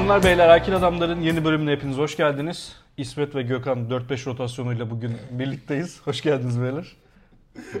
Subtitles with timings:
[0.00, 2.76] Hanımlar beyler Akil Adamlar'ın yeni bölümüne hepiniz hoş geldiniz.
[2.96, 6.00] İsmet ve Gökhan 4-5 rotasyonuyla bugün birlikteyiz.
[6.04, 6.96] Hoş geldiniz beyler.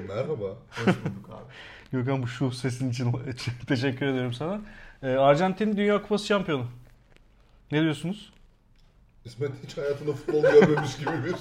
[0.08, 0.44] Merhaba.
[0.70, 1.52] Hoş bulduk abi.
[1.92, 3.12] Gökhan bu şu sesin için
[3.68, 4.60] teşekkür ederim sana.
[5.02, 6.66] Ee, Arjantin Dünya Kupası şampiyonu.
[7.72, 8.32] Ne diyorsunuz?
[9.24, 11.34] İsmet hiç hayatında futbol görmemiş gibi bir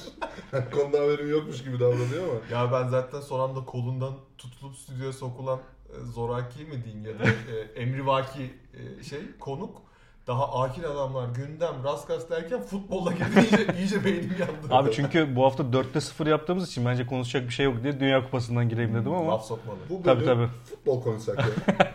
[0.71, 2.39] konuda haberim yokmuş gibi davranıyor ama.
[2.59, 5.59] Ya ben zaten son anda kolundan tutulup stüdyoya sokulan
[5.89, 9.88] e, zoraki mi diyeyim ya da e, emrivaki e, şey konuk
[10.29, 14.53] daha akil adamlar gündem rast derken futbolla girdi iyice, iyice beynim yandı.
[14.75, 18.23] Abi çünkü bu hafta 4'te 0 yaptığımız için bence konuşacak bir şey yok diye Dünya
[18.23, 19.77] Kupası'ndan gireyim dedim ama Laf sokmalı.
[19.89, 20.47] Bu Tabii, tabii.
[20.69, 21.45] futbol konuşsak ya.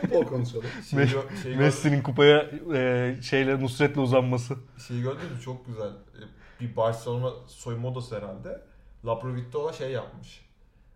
[0.00, 0.64] futbol konuşalım.
[0.90, 1.08] Şeyi,
[1.42, 4.56] şeyi, gör- Messi'nin kupaya e, şeyle Nusret'le uzanması.
[4.88, 5.40] şeyi gördünüz mü?
[5.44, 5.88] Çok güzel.
[5.88, 6.20] E,
[6.60, 8.60] Bir Barcelona soyunma odası herhalde.
[9.06, 10.40] Laprovittola şey yapmış.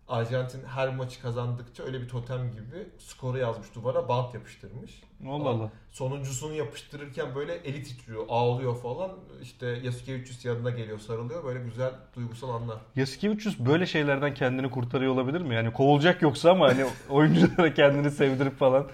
[0.09, 5.03] Arjantin her maçı kazandıkça öyle bir totem gibi skoru yazmış duvara bant yapıştırmış.
[5.29, 5.71] Allah Allah.
[5.93, 9.11] Sonuncusunu yapıştırırken böyle eli titriyor, ağlıyor falan.
[9.43, 11.45] İşte Yasuke 300 yanına geliyor, sarılıyor.
[11.45, 12.79] Böyle güzel duygusal anlar.
[12.97, 15.55] Yasuke 300 böyle şeylerden kendini kurtarıyor olabilir mi?
[15.55, 18.87] Yani kovulacak yoksa ama hani oyunculara kendini sevdirip falan.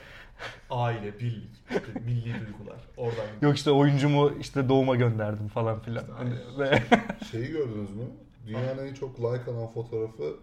[0.71, 2.81] Aile, birlik, işte milli duygular.
[2.97, 6.05] Oradan Yok işte oyuncumu işte doğuma gönderdim falan filan.
[6.05, 6.83] İşte Hani
[7.31, 8.05] Şeyi gördünüz mü?
[8.47, 10.37] Dünyanın en çok like alan fotoğrafı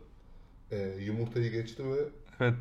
[0.72, 1.96] e, yumurtayı geçti ve
[2.40, 2.54] evet.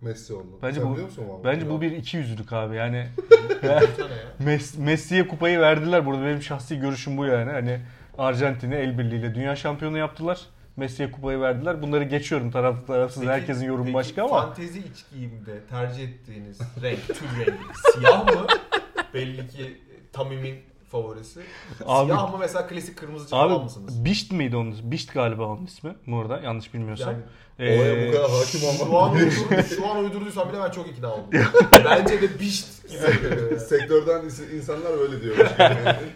[0.00, 0.58] Messi oldu.
[0.62, 2.76] Bence Sen bu- biliyor musun o Bence bu bir iki yüzlülük abi.
[2.76, 3.06] Yani
[3.40, 4.32] bir tane ya.
[4.44, 6.06] Mes- Messi'ye kupayı verdiler.
[6.06, 7.50] Burada benim şahsi görüşüm bu yani.
[7.52, 7.80] Hani
[8.18, 10.40] Arjantin'i el birliğiyle dünya şampiyonu yaptılar.
[10.76, 11.82] Messi'ye kupayı verdiler.
[11.82, 13.22] Bunları geçiyorum taraflı tarafsız.
[13.22, 14.40] Peki- Herkesin yorumu peki başka ama.
[14.46, 17.58] Fantezi iç giyimde tercih ettiğiniz renk, tür rengi
[17.92, 18.46] siyah mı?
[19.14, 19.80] Belli ki
[20.12, 20.56] Tamim'in
[20.90, 21.40] favorisi.
[21.86, 24.04] Abi- siyah mı mesela klasik kırmızıcı falan Abi mısınız?
[24.04, 24.90] Bişt miydi onun?
[24.90, 25.94] Bişt galiba onun ismi.
[26.06, 27.08] Bu arada yanlış bilmiyorsam.
[27.08, 27.22] Yani
[27.60, 31.12] Olaya bu kadar hakim şu olmak an, uydurdu, şu an uydurduysam bile ben çok ikna
[31.12, 31.24] oldum.
[31.84, 33.60] Bence de bişt gibi.
[33.60, 34.22] Sektörden
[34.56, 35.36] insanlar öyle diyor.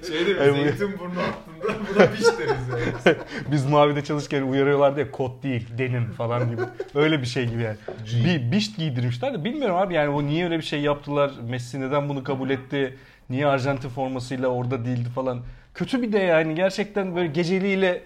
[0.09, 0.43] Şey değil mi?
[0.43, 0.79] Evet.
[0.79, 2.69] Zeytinburnu hattında buna bişt deriz
[3.06, 3.17] yani.
[3.53, 6.62] Biz Mavi'de çalışırken uyarıyorlardı ya kot değil denim falan gibi.
[6.95, 7.77] Öyle bir şey gibi yani.
[8.25, 11.33] Bir bişt giydirmişler de bilmiyorum abi yani o niye öyle bir şey yaptılar?
[11.49, 12.97] Messi neden bunu kabul etti?
[13.31, 15.41] Niye Arjantin formasıyla orada değildi falan.
[15.75, 18.03] Kötü bir de yani gerçekten böyle geceliğiyle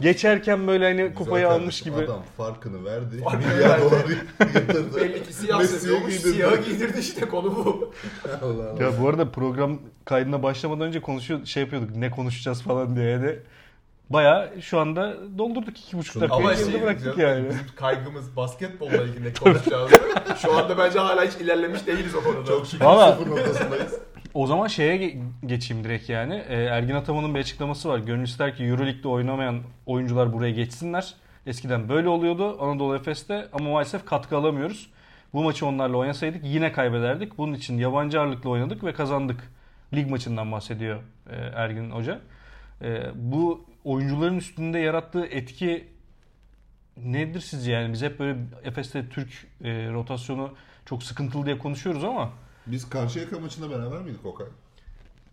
[0.00, 1.96] geçerken böyle hani kupayı kardeşim, almış gibi.
[1.96, 3.20] Adam farkını verdi.
[3.24, 3.82] Farkını Milyar verdi.
[3.84, 4.12] doları
[4.54, 4.96] yatırdı.
[4.96, 6.16] Belli ki siyah seviyormuş.
[6.16, 6.32] giydirdi.
[6.34, 7.92] Siyah giydirdi işte konu bu.
[8.42, 8.82] Allah Allah.
[8.84, 13.42] Ya bu arada program kaydına başlamadan önce konuşuyor şey yapıyorduk ne konuşacağız falan diye de.
[14.10, 17.48] Baya şu anda doldurduk iki buçuk dakika Ama şey bıraktık canım, yani.
[17.48, 19.90] bizim kaygımız basketbolla ilgili konuşacağız.
[20.42, 22.44] Şu anda bence hala hiç ilerlemiş değiliz o konuda.
[22.44, 23.94] Çok şükür sıfır noktasındayız.
[24.34, 26.34] O zaman şeye ge- geçeyim direkt yani.
[26.48, 27.98] Ee, Ergin Ataman'ın bir açıklaması var.
[27.98, 31.14] Gönül ister ki Euroleague'de oynamayan oyuncular buraya geçsinler.
[31.46, 34.90] Eskiden böyle oluyordu Anadolu Efes'te ama maalesef katkı alamıyoruz.
[35.34, 37.38] Bu maçı onlarla oynasaydık yine kaybederdik.
[37.38, 39.52] Bunun için yabancı ağırlıklı oynadık ve kazandık.
[39.94, 41.00] Lig maçından bahsediyor
[41.30, 42.20] e, Ergin Hoca.
[42.82, 45.88] E, bu oyuncuların üstünde yarattığı etki
[46.96, 47.92] nedir sizce yani?
[47.92, 50.54] Biz hep böyle Efes'te Türk e, rotasyonu
[50.86, 52.30] çok sıkıntılı diye konuşuyoruz ama
[52.70, 54.46] Biz Karşıyaka maçında beraber miydik Okay?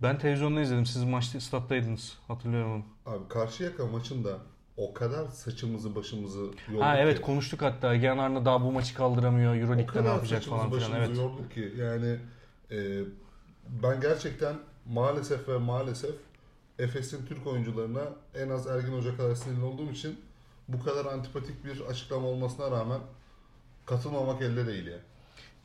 [0.02, 0.86] Ben televizyonda izledim.
[0.86, 2.18] Siz maçta stat'taydınız.
[2.28, 2.84] Hatırlıyorum onu.
[3.16, 4.38] Abi Karşıyaka maçında
[4.78, 7.22] o kadar saçımızı başımızı yorduk Ha evet ki.
[7.22, 7.94] konuştuk hatta.
[7.94, 9.56] Egen Arna daha bu maçı kaldıramıyor.
[9.56, 10.72] Euroleague'de ne yapacak falan filan.
[10.72, 11.18] başımızı Evet.
[11.18, 12.20] yorduk ki yani
[12.72, 13.02] e,
[13.84, 16.16] ben gerçekten maalesef ve maalesef
[16.80, 18.02] Efes'in Türk oyuncularına
[18.36, 20.20] en az Ergin Hoca kadar sinirli olduğum için
[20.68, 23.00] bu kadar antipatik bir açıklama olmasına rağmen
[23.86, 24.92] katılmamak elde değil ya.
[24.94, 25.02] Yani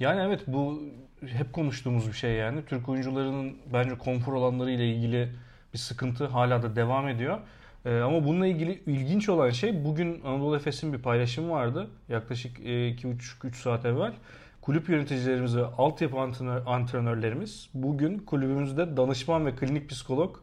[0.00, 0.83] evet bu
[1.27, 2.65] hep konuştuğumuz bir şey yani.
[2.66, 5.28] Türk oyuncularının bence konfor alanları ile ilgili
[5.75, 7.38] bir sıkıntı hala da devam ediyor.
[7.84, 11.91] Ee, ama bununla ilgili ilginç olan şey bugün Anadolu Efes'in bir paylaşımı vardı.
[12.09, 14.12] Yaklaşık e, 2,5-3 saat evvel.
[14.61, 20.37] Kulüp yöneticilerimiz ve altyapı antrenör, antrenörlerimiz bugün kulübümüzde danışman ve klinik psikolog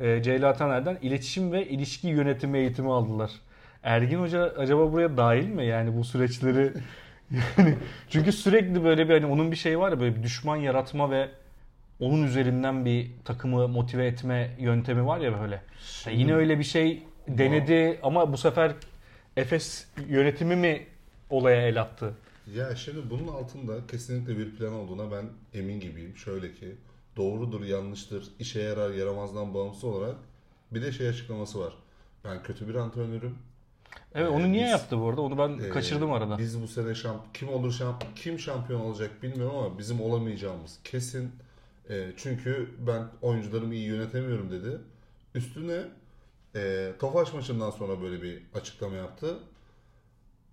[0.00, 3.30] e, Ceyla Taner'den iletişim ve ilişki yönetimi eğitimi aldılar.
[3.82, 5.66] Ergin Hoca acaba buraya dahil mi?
[5.66, 6.72] Yani bu süreçleri
[7.58, 7.76] yani
[8.08, 11.28] çünkü sürekli böyle bir hani onun bir şeyi var ya böyle bir düşman yaratma ve
[12.00, 15.62] onun üzerinden bir takımı motive etme yöntemi var ya böyle.
[16.06, 18.72] Yani yine öyle bir şey denedi ama bu sefer
[19.36, 20.86] Efes yönetimi mi
[21.30, 22.14] olaya el attı?
[22.54, 25.24] Ya şimdi bunun altında kesinlikle bir plan olduğuna ben
[25.54, 26.16] emin gibiyim.
[26.16, 26.74] Şöyle ki
[27.16, 30.16] doğrudur, yanlıştır, işe yarar, yaramazdan bağımsız olarak
[30.70, 31.72] bir de şey açıklaması var.
[32.24, 33.38] Ben kötü bir antrenörüm.
[34.14, 35.20] Evet Ee, onu niye biz- yaptı bu arada?
[35.20, 36.38] Onu ben Ee, kaçırdım arada.
[36.38, 41.30] Biz bu sene şamp kim olur şamp kim şampiyon olacak bilmiyorum ama bizim olamayacağımız kesin.
[41.90, 44.78] Ee, çünkü ben oyuncularımı iyi yönetemiyorum dedi.
[45.34, 45.80] Üstüne
[46.56, 49.38] e, Tofaş maçından sonra böyle bir açıklama yaptı.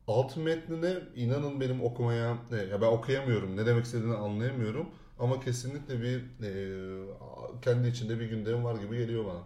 [0.08, 4.90] Alt metnine inanın benim okumaya, e, ya ben okuyamıyorum, ne demek istediğini anlayamıyorum.
[5.20, 6.52] Ama kesinlikle bir e,
[7.62, 9.40] kendi içinde bir gündem var gibi geliyor bana.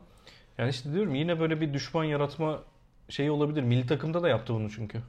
[0.58, 2.64] Yani işte diyorum yine böyle bir düşman yaratma
[3.12, 3.64] şeyi olabilir.
[3.64, 5.02] Milli takımda da yaptı bunu çünkü.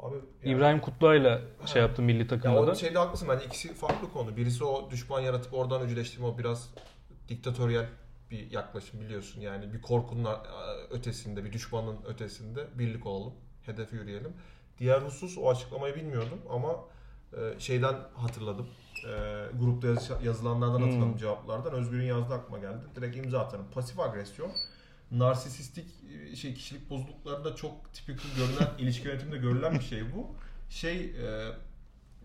[0.00, 2.74] Abi yani- İbrahim Kutluay'la şey yaptı milli Ya takımda o da.
[2.74, 4.36] şeyde haklısın bence ikisi farklı konu.
[4.36, 6.70] Birisi o düşman yaratıp oradan öcüleştirme o biraz
[7.28, 7.86] diktatöryel
[8.30, 9.40] bir yaklaşım biliyorsun.
[9.40, 10.26] Yani bir korkunun
[10.90, 13.32] ötesinde, bir düşmanın ötesinde birlik olalım,
[13.66, 14.32] hedefe yürüyelim.
[14.78, 16.76] Diğer husus o açıklamayı bilmiyordum ama
[17.36, 18.66] e, şeyden hatırladım.
[19.08, 19.12] E,
[19.58, 20.84] grupta yaz- yazılanlardan Hmm.
[20.84, 21.72] hatırladım cevaplardan.
[21.72, 22.84] Özgür'ün yazdığı aklıma geldi.
[22.96, 23.64] Direkt imza atarım.
[23.74, 24.50] Pasif agresyon.
[25.12, 25.86] Narsisistik
[26.32, 30.34] e, şey kişilik bozukluklarında çok tipik görülen ilişki yönetiminde görülen bir şey bu.
[30.70, 31.52] Şey e,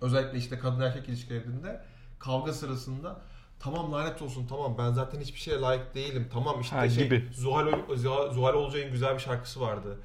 [0.02, 1.84] özellikle işte kadın erkek ilişkilerinde
[2.20, 3.22] kavga sırasında
[3.60, 7.28] tamam lanet olsun tamam ben zaten hiçbir şeye layık değilim tamam işte Ha, şey gibi.
[7.34, 9.98] Zuhal, Zuhal, Zuhal Olcay'ın güzel bir şarkısı vardı.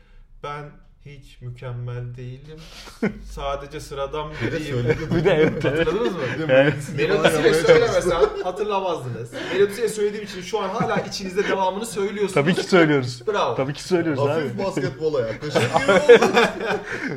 [0.43, 0.70] Ben
[1.06, 2.58] hiç mükemmel değilim.
[3.31, 4.96] Sadece sıradan biriyim.
[5.16, 5.64] Bir de evet.
[5.64, 6.20] Hatırladınız mı?
[6.49, 6.75] Evet.
[6.96, 8.10] Melodisiyle söylemesen
[8.44, 9.32] hatırlamazdınız.
[9.52, 12.34] Melodisiyle söylediğim için şu an hala içinizde devamını söylüyorsunuz.
[12.34, 13.22] Tabii ki söylüyoruz.
[13.26, 13.54] Bravo.
[13.54, 14.28] Tabii ki söylüyoruz abi.
[14.32, 15.62] Hafif basketbola yaklaşık.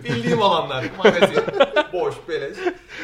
[0.04, 0.86] Bildiğim alanlar.
[0.98, 1.44] Magazin.
[1.94, 2.58] Boş, beleş.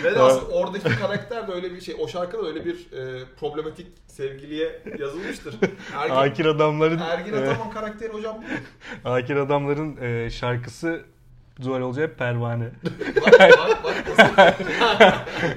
[0.03, 1.95] Ve de aslında oradaki karakter de öyle bir şey.
[1.99, 5.55] O şarkıda da öyle bir e, problematik sevgiliye yazılmıştır.
[5.97, 8.43] Ergin, Akir adamların Ergin e, Ataman karakteri hocam.
[9.05, 10.29] Akir adamların e,
[10.71, 11.05] şarkısı
[11.59, 12.65] Zuhal Olcay Pervane.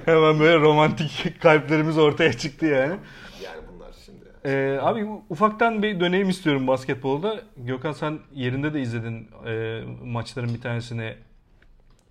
[0.04, 2.96] Hemen böyle romantik kalplerimiz ortaya çıktı yani.
[3.44, 4.24] Yani bunlar şimdi.
[4.44, 7.40] Ee, abi ufaktan bir döneyim istiyorum basketbolda.
[7.56, 11.14] Gökhan sen yerinde de izledin e, maçların bir tanesini.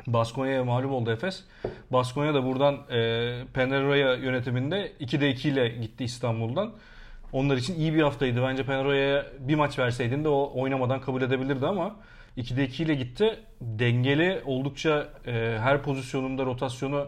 [0.07, 1.43] Baskonya'ya mağlup oldu Efes.
[1.91, 6.73] Baskonya da buradan e, Peneroya yönetiminde 2'de 2 ile gitti İstanbul'dan.
[7.33, 8.43] Onlar için iyi bir haftaydı.
[8.43, 11.95] Bence Peneroya'ya bir maç verseydin de o oynamadan kabul edebilirdi ama
[12.37, 13.39] 2'de 2 ile gitti.
[13.61, 15.31] Dengeli, oldukça e,
[15.61, 17.07] her pozisyonunda rotasyonu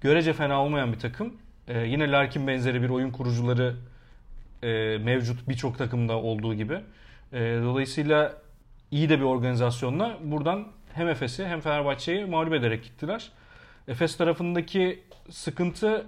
[0.00, 1.34] görece fena olmayan bir takım.
[1.68, 3.76] E, yine Larkin benzeri bir oyun kurucuları
[4.62, 6.80] e, mevcut birçok takımda olduğu gibi.
[7.32, 8.36] E, dolayısıyla
[8.90, 13.30] iyi de bir organizasyonla buradan hem Efes'i hem Fenerbahçe'yi mağlup ederek gittiler.
[13.88, 16.06] Efes tarafındaki sıkıntı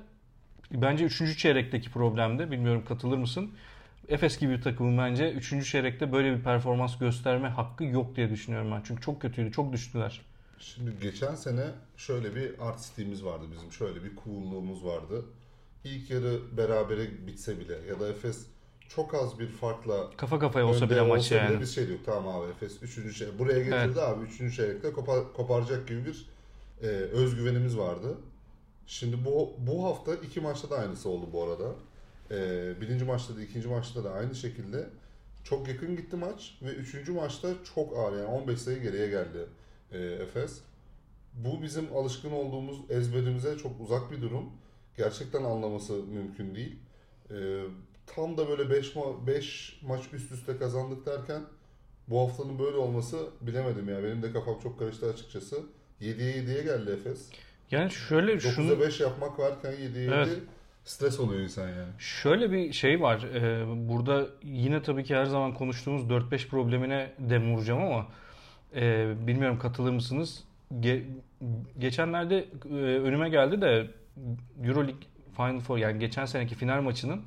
[0.73, 1.39] bence 3.
[1.39, 2.51] çeyrekteki problemdi.
[2.51, 3.51] Bilmiyorum katılır mısın?
[4.13, 5.71] Efes gibi bir takımın bence 3.
[5.71, 8.83] çeyrekte böyle bir performans gösterme hakkı yok diye düşünüyorum ben.
[8.85, 10.21] Çünkü çok kötüydü, çok düştüler.
[10.59, 11.65] Şimdi geçen sene
[11.97, 13.73] şöyle bir artistliğimiz vardı bizim.
[13.73, 15.25] Şöyle bir coolluğumuz vardı.
[15.85, 18.47] İlk yarı berabere bitse bile ya da Efes
[18.89, 21.61] çok az bir farkla Kafa kafaya olsa bile maç yani.
[21.61, 23.17] biz şey diyorduk tamam abi Efes 3.
[23.17, 24.57] şey buraya getirdi abi 3.
[24.57, 26.27] çeyrekte kopar, koparacak gibi bir
[26.83, 28.19] e, özgüvenimiz vardı.
[28.87, 31.75] Şimdi bu bu hafta iki maçta da aynısı oldu bu arada.
[32.33, 34.89] E, birinci maçta da ikinci maçta da aynı şekilde
[35.45, 39.47] çok yakın gitti maç ve üçüncü maçta çok ağır yani 15 sayı geriye geldi
[39.93, 40.61] e, Efes.
[41.35, 44.45] Bu bizim alışkın olduğumuz ezberimize çok uzak bir durum.
[44.97, 46.77] Gerçekten anlaması mümkün değil.
[47.31, 47.37] E,
[48.07, 51.43] tam da böyle 5 ma- beş maç üst üste kazandık derken
[52.09, 54.05] bu haftanın böyle olması bilemedim ya.
[54.05, 55.63] Benim de kafam çok karıştı açıkçası.
[56.01, 57.29] 7'ye 7'ye geldi Efes.
[57.71, 60.39] Yani şöyle şunu 9'a 5 yapmak varken 7'ye 7 Evet.
[60.85, 61.89] Stres oluyor insan yani.
[61.99, 63.23] Şöyle bir şey var.
[63.35, 68.07] Ee, burada yine tabii ki her zaman konuştuğumuz 4-5 problemine dem vuracağım ama
[68.77, 70.45] e, bilmiyorum katılır mısınız?
[70.81, 71.05] Ge-
[71.79, 73.87] geçenlerde e, önüme geldi de
[74.65, 75.01] Euroleague
[75.37, 77.23] Final Four yani geçen seneki final maçının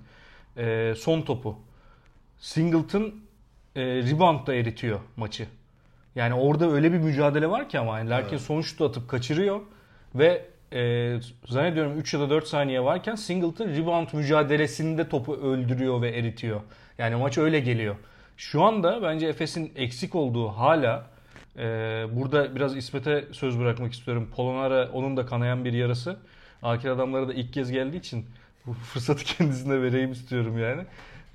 [0.57, 1.59] e, son topu.
[2.39, 3.13] Singleton
[3.75, 5.47] e, reboundda eritiyor maçı.
[6.15, 8.41] Yani orada öyle bir mücadele var ki ama yani Larkin Evet.
[8.41, 9.61] son şutu atıp kaçırıyor
[10.15, 10.45] ve
[10.75, 11.13] e,
[11.47, 16.61] zannediyorum 3 ya da 4 saniye varken Singleton rebound mücadelesinde topu öldürüyor ve eritiyor.
[16.97, 17.95] Yani maç öyle geliyor.
[18.37, 21.05] Şu anda bence Efes'in eksik olduğu hala
[21.57, 21.61] e,
[22.11, 24.29] burada biraz İsmet'e söz bırakmak istiyorum.
[24.35, 26.17] Polonara onun da kanayan bir yarası.
[26.63, 28.25] Akil adamlara da ilk kez geldiği için
[28.65, 30.81] bu fırsatı kendisine vereyim istiyorum yani.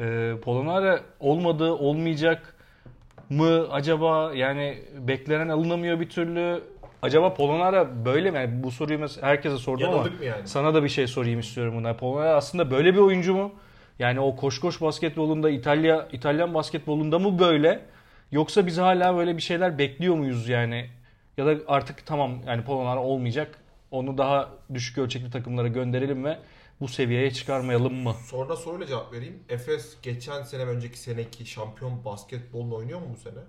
[0.00, 2.54] E, Polonara olmadı, olmayacak
[3.30, 6.62] mı acaba yani beklenen alınamıyor bir türlü.
[7.02, 8.36] Acaba Polonara böyle mi?
[8.36, 10.48] Yani bu soruyu herkese sordum ama Yanıldık mı yani?
[10.48, 11.96] sana da bir şey sorayım istiyorum buna.
[11.96, 13.52] Polonara aslında böyle bir oyuncu mu?
[13.98, 17.80] Yani o koş koş basketbolunda İtalya İtalyan basketbolunda mı böyle?
[18.32, 20.90] Yoksa biz hala böyle bir şeyler bekliyor muyuz yani?
[21.36, 23.58] Ya da artık tamam yani Polonara olmayacak.
[23.90, 26.38] Onu daha düşük ölçekli takımlara gönderelim ve
[26.80, 28.14] bu seviyeye çıkarmayalım mı?
[28.26, 29.38] Sonra soruyla cevap vereyim.
[29.48, 33.40] Efes geçen sene önceki seneki şampiyon basketbolunu oynuyor mu bu sene?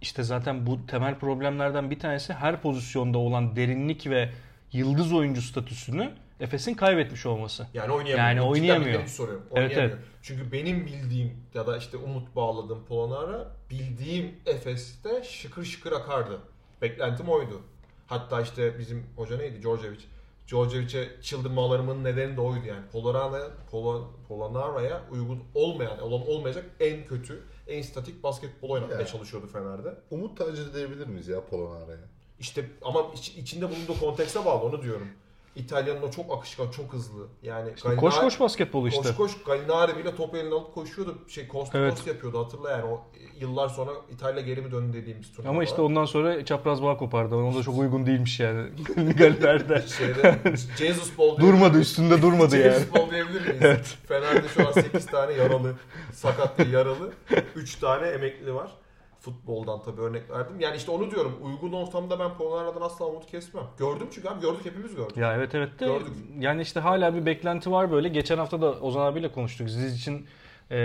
[0.00, 4.30] İşte zaten bu temel problemlerden bir tanesi her pozisyonda olan derinlik ve
[4.72, 7.66] yıldız oyuncu statüsünü Efes'in kaybetmiş olması.
[7.74, 8.18] Yani oynayamıyor.
[8.18, 9.06] Yani oynayamıyor.
[9.06, 9.46] soruyorum.
[9.54, 9.98] Evet, Oynayamıyor.
[10.22, 16.38] Çünkü benim bildiğim ya da işte umut bağladığım Polonara bildiğim Efes'te şıkır şıkır akardı.
[16.82, 17.60] Beklentim oydu.
[18.06, 19.62] Hatta işte bizim hoca neydi?
[19.62, 20.00] Djordjevic.
[20.48, 22.86] Djordjevic'e çıldırmalarımın nedeni de oydu yani.
[22.92, 29.06] Polonara, Polo, Polonara'ya uygun olmayan, olan olmayacak en kötü, en statik basketbol oynatmaya Ya.
[29.06, 29.94] çalışıyordu Fener'de.
[30.10, 31.98] Umut tacir edebilir miyiz ya Polonara'ya?
[32.40, 35.08] İşte ama iç- içinde bulunduğu kontekste bağlı onu diyorum.
[35.56, 37.26] İtalya'nın o çok akışkan, çok hızlı.
[37.42, 39.02] Yani İşte koş Gallinari- koş basketbol işte.
[39.02, 41.18] Koş koş Gallinari bile topu eline alıp koşuyordu.
[41.28, 42.06] Şey coast to Evet.
[42.06, 43.00] yapıyordu hatırla yani o
[43.40, 45.50] yıllar sonra İtalya geri mi döndü dediğimiz turnuva.
[45.50, 47.36] Ama işte ondan sonra çapraz bağ kopardı.
[47.36, 48.68] Ona da çok uygun değilmiş yani.
[49.18, 49.82] Galler'de.
[49.98, 50.38] şeyde
[50.78, 52.72] Jesus Ball durmadı üstünde durmadı yani.
[52.72, 53.94] Jesus Ball diyebilir miyiz?
[54.08, 55.74] Fener'de şu an 8 tane yaralı,
[56.12, 57.12] sakat değil yaralı.
[57.56, 58.70] 3 tane emekli var.
[59.20, 60.60] Futboldan tabii örnek verdim.
[60.60, 61.38] Yani işte onu diyorum.
[61.42, 63.64] Uygun ortamda ben Polonara'dan asla umut kesmem.
[63.78, 65.16] Gördüm çünkü abi gördük hepimiz gördük.
[65.16, 66.12] Ya evet evet de Gördük.
[66.38, 68.08] yani işte hala bir beklenti var böyle.
[68.08, 69.70] Geçen hafta da Ozan abiyle konuştuk.
[69.70, 70.26] Siz için
[70.70, 70.76] e,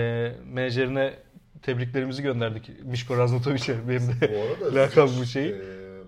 [0.44, 1.14] menajerine
[1.62, 2.84] tebriklerimizi gönderdik.
[2.84, 4.46] Mişko Raznatoviç'e benim de.
[4.74, 5.48] Lakabı bu şey.
[5.48, 5.54] e,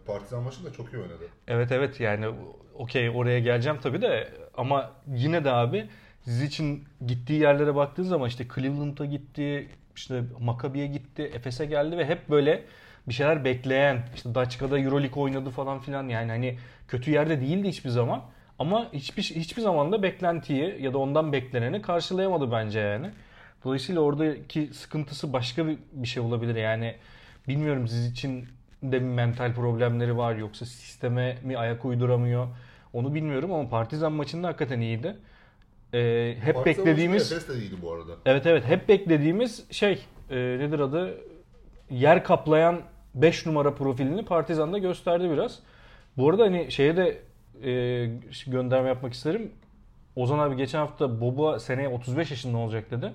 [0.06, 1.24] Partizan maçında çok iyi oynadı.
[1.48, 2.26] Evet evet yani
[2.74, 5.88] okey oraya geleceğim tabii de ama yine de abi
[6.44, 9.68] için gittiği yerlere baktığın zaman işte Cleveland'a gitti,
[9.98, 12.62] işte Maccabi'ye gitti, Efes'e geldi ve hep böyle
[13.08, 17.90] bir şeyler bekleyen, işte Daçka'da Euroleague oynadı falan filan yani hani kötü yerde değildi hiçbir
[17.90, 18.22] zaman.
[18.58, 23.10] Ama hiçbir hiçbir zaman da beklentiyi ya da ondan bekleneni karşılayamadı bence yani.
[23.64, 26.94] Dolayısıyla oradaki sıkıntısı başka bir, bir şey olabilir yani.
[27.48, 28.48] Bilmiyorum siz için
[28.82, 32.48] de mental problemleri var yoksa sisteme mi ayak uyduramıyor
[32.92, 35.16] onu bilmiyorum ama Partizan maçında hakikaten iyiydi.
[35.94, 38.12] Ee, hep Partizan beklediğimiz Efes de iyiydi bu arada.
[38.26, 41.20] Evet evet hep beklediğimiz şey e, nedir adı
[41.90, 42.80] yer kaplayan
[43.14, 45.58] 5 numara profilini Partizan'da gösterdi biraz.
[46.16, 47.22] Bu arada hani şeye de
[47.64, 48.10] e,
[48.46, 49.52] gönderme yapmak isterim.
[50.16, 53.12] Ozan abi geçen hafta Boba seneye 35 yaşında olacak dedi.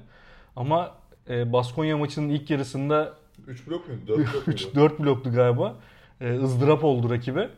[0.55, 0.91] Ama
[1.29, 3.13] e, Baskonya maçının ilk yarısında
[3.47, 4.01] 3 blok muydu?
[4.07, 4.61] 4 blok muydu?
[4.75, 5.75] 4 bloktu galiba.
[6.21, 7.49] E, ızdırap oldu rakibe.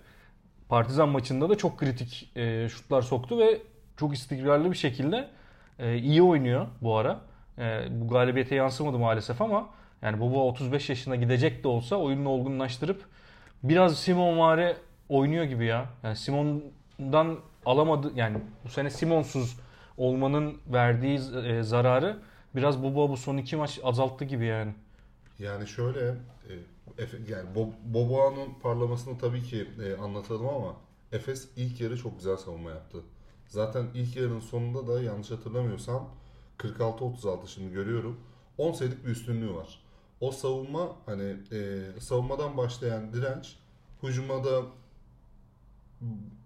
[0.70, 3.62] Partizan maçında da çok kritik e, şutlar soktu ve
[3.98, 5.28] çok istikrarlı bir şekilde
[5.80, 7.22] e, iyi oynuyor bu ara.
[7.58, 9.70] E, bu galibiyete yansımadı maalesef ama
[10.02, 13.06] yani Boba 35 yaşına gidecek de olsa oyununu olgunlaştırıp
[13.64, 14.76] biraz Simon vari
[15.10, 15.86] oynuyor gibi ya.
[16.04, 19.58] Yani Simon'dan alamadı yani bu sene Simonsuz
[19.98, 22.18] olmanın verdiği e, zararı
[22.56, 24.72] biraz Boba bu son iki maç azalttı gibi yani.
[25.40, 30.76] Yani şöyle e, yani Bob- Boboa'nın parlamasını tabii ki e, anlatalım ama
[31.12, 32.98] Efes ilk yarı çok güzel savunma yaptı.
[33.56, 36.10] Zaten ilk yarının sonunda da yanlış hatırlamıyorsam
[36.58, 38.20] 46-36 şimdi görüyorum.
[38.58, 39.84] 10 sayılık bir üstünlüğü var.
[40.20, 43.56] O savunma hani e, savunmadan başlayan direnç
[44.04, 44.62] hücuma da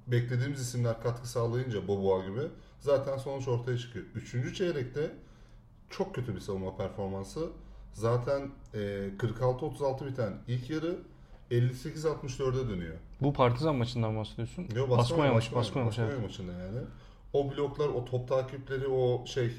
[0.08, 2.48] beklediğimiz isimler katkı sağlayınca Boboa gibi
[2.80, 4.06] zaten sonuç ortaya çıkıyor.
[4.16, 5.12] Üçüncü çeyrekte
[5.90, 7.50] çok kötü bir savunma performansı.
[7.94, 8.80] Zaten e,
[9.18, 11.00] 46-36 biten ilk yarı
[11.52, 12.96] 58-64'e dönüyor.
[13.22, 14.68] Bu Partizan maçından bahsediyorsun.
[14.76, 16.02] Yo, Baskonya maçı, Baskonya maçı.
[16.02, 16.30] Baskonya evet.
[16.30, 16.80] maçında yani.
[17.34, 19.52] O bloklar, o top takipleri, o şey e,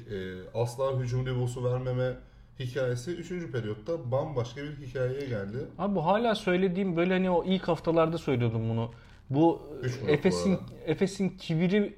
[0.53, 2.13] asla hücum rivosu vermeme
[2.59, 3.51] hikayesi 3.
[3.51, 5.57] periyotta bambaşka bir hikayeye geldi.
[5.77, 8.91] Abi bu hala söylediğim böyle hani o ilk haftalarda söylüyordum bunu.
[9.29, 9.61] Bu
[10.07, 10.59] Efes'in.
[10.85, 11.97] Efes'in kibiri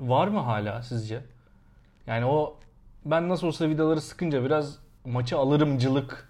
[0.00, 1.20] var mı hala sizce?
[2.06, 2.56] Yani o
[3.04, 6.28] ben nasıl olsa vidaları sıkınca biraz maçı alırımcılık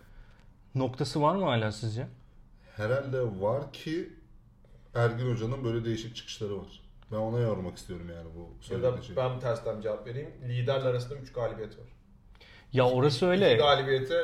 [0.74, 2.06] noktası var mı hala sizce?
[2.78, 4.08] Herhalde var ki
[4.94, 6.66] Ergin Hoca'nın böyle değişik çıkışları var.
[7.12, 9.16] Ben ona yormak istiyorum yani bu Ya da söylediği şeyi.
[9.16, 10.30] ben tersten cevap vereyim.
[10.48, 11.84] Liderler arasında 3 galibiyet var.
[12.72, 13.54] Ya orası öyle.
[13.56, 14.14] galibiyete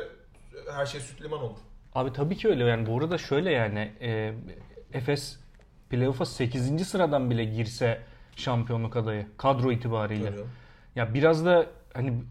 [0.71, 1.57] her şey süt liman olur.
[1.95, 4.33] Abi tabii ki öyle yani bu arada şöyle yani e,
[4.93, 5.39] Efes
[5.89, 6.87] playoff'a 8.
[6.87, 8.01] sıradan bile girse
[8.35, 10.23] şampiyonluk adayı kadro itibariyle.
[10.23, 10.51] Görüyorum.
[10.95, 12.23] Ya biraz da hani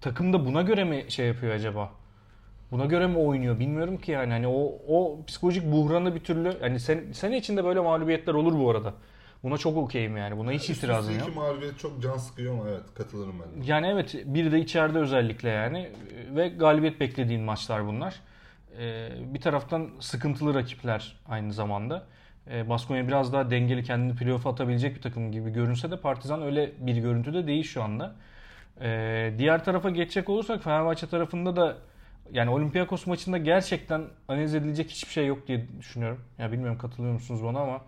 [0.00, 1.92] takım da buna göre mi şey yapıyor acaba?
[2.72, 6.80] Buna göre mi oynuyor bilmiyorum ki yani hani o o psikolojik buhranı bir türlü hani
[6.80, 8.94] sen sene içinde böyle mağlubiyetler olur bu arada.
[9.42, 10.38] Buna çok okeyim yani.
[10.38, 11.36] Buna hiç itirazım iki yok.
[11.36, 13.66] mağlubiyet çok can sıkıyor ama evet katılırım ben de.
[13.70, 15.90] Yani evet bir de içeride özellikle yani
[16.36, 18.20] ve galibiyet beklediğin maçlar bunlar.
[18.78, 22.06] Ee, bir taraftan sıkıntılı rakipler aynı zamanda.
[22.50, 26.72] Ee, Baskonya biraz daha dengeli kendini playoff'a atabilecek bir takım gibi görünse de Partizan öyle
[26.78, 28.14] bir görüntüde değil şu anda.
[28.80, 31.76] Ee, diğer tarafa geçecek olursak Fenerbahçe tarafında da
[32.32, 36.20] yani Olympiakos maçında gerçekten analiz edilecek hiçbir şey yok diye düşünüyorum.
[36.38, 37.84] Ya bilmiyorum katılıyor musunuz bana ama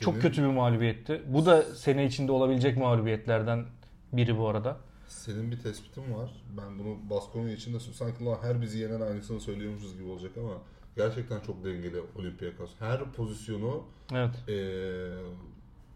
[0.00, 1.22] çok Senin- kötü bir mağlubiyetti.
[1.26, 3.64] Bu da sene içinde olabilecek mağlubiyetlerden
[4.12, 4.76] biri bu arada.
[5.08, 6.30] Senin bir tespitin var.
[6.56, 10.52] Ben bunu Baskonya için de sanki her bizi yenen aynısını söylüyormuşuz gibi olacak ama
[10.96, 12.70] gerçekten çok dengeli Olympiakos.
[12.78, 13.82] Her pozisyonu
[14.14, 14.30] Evet.
[14.48, 15.08] eee,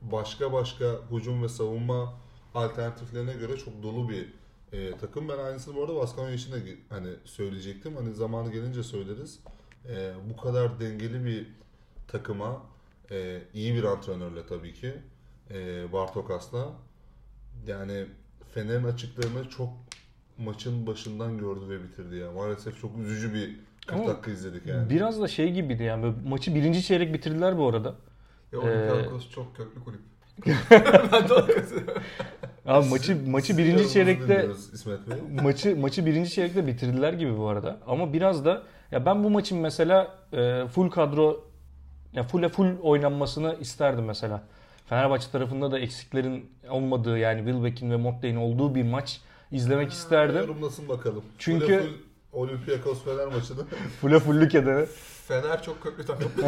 [0.02, 2.14] başka başka hücum ve savunma
[2.54, 4.32] alternatiflerine göre çok dolu bir
[4.72, 5.28] eee, takım.
[5.28, 6.56] Ben aynısını bu arada Baskonya için de
[6.88, 7.96] hani söyleyecektim.
[7.96, 9.40] Hani zamanı gelince söyleriz.
[9.88, 11.46] Eee, bu kadar dengeli bir
[12.08, 12.62] takıma
[13.10, 14.94] eee, iyi bir antrenörle tabii ki
[15.50, 16.68] e, Bartokas'la.
[17.66, 18.06] Yani
[18.54, 19.68] Fener'in açıklarını çok
[20.38, 22.32] maçın başından gördü ve bitirdi ya.
[22.32, 24.90] Maalesef çok üzücü bir 40 Ama dakika izledik yani.
[24.90, 27.94] Biraz da şey gibiydi yani böyle maçı birinci çeyrek bitirdiler bu arada.
[28.52, 30.00] Ee, Olympiakos çok köklü kulüp.
[31.12, 31.64] ben de.
[32.70, 35.16] Abi maçı maçı birinci çeyrekte dinliyoruz İsmet Bey.
[35.42, 37.78] maçı maçı birinci çeyrekte bitirdiler gibi bu arada.
[37.86, 41.44] Ama biraz da ya ben bu maçın mesela e, full kadro
[42.12, 44.42] ya full full oynanmasını isterdim mesela.
[44.86, 49.20] Fenerbahçe tarafında da eksiklerin olmadığı yani Wilbeck'in ve Motley'in olduğu bir maç
[49.52, 50.36] izlemek isterdim.
[50.40, 51.22] Yorumlasın bakalım.
[51.38, 51.94] Çünkü- Full full
[52.32, 53.64] Olympiakos Fener maçını.
[54.00, 54.86] Full'e fullük edene.
[55.28, 56.32] Fener çok köklü takım.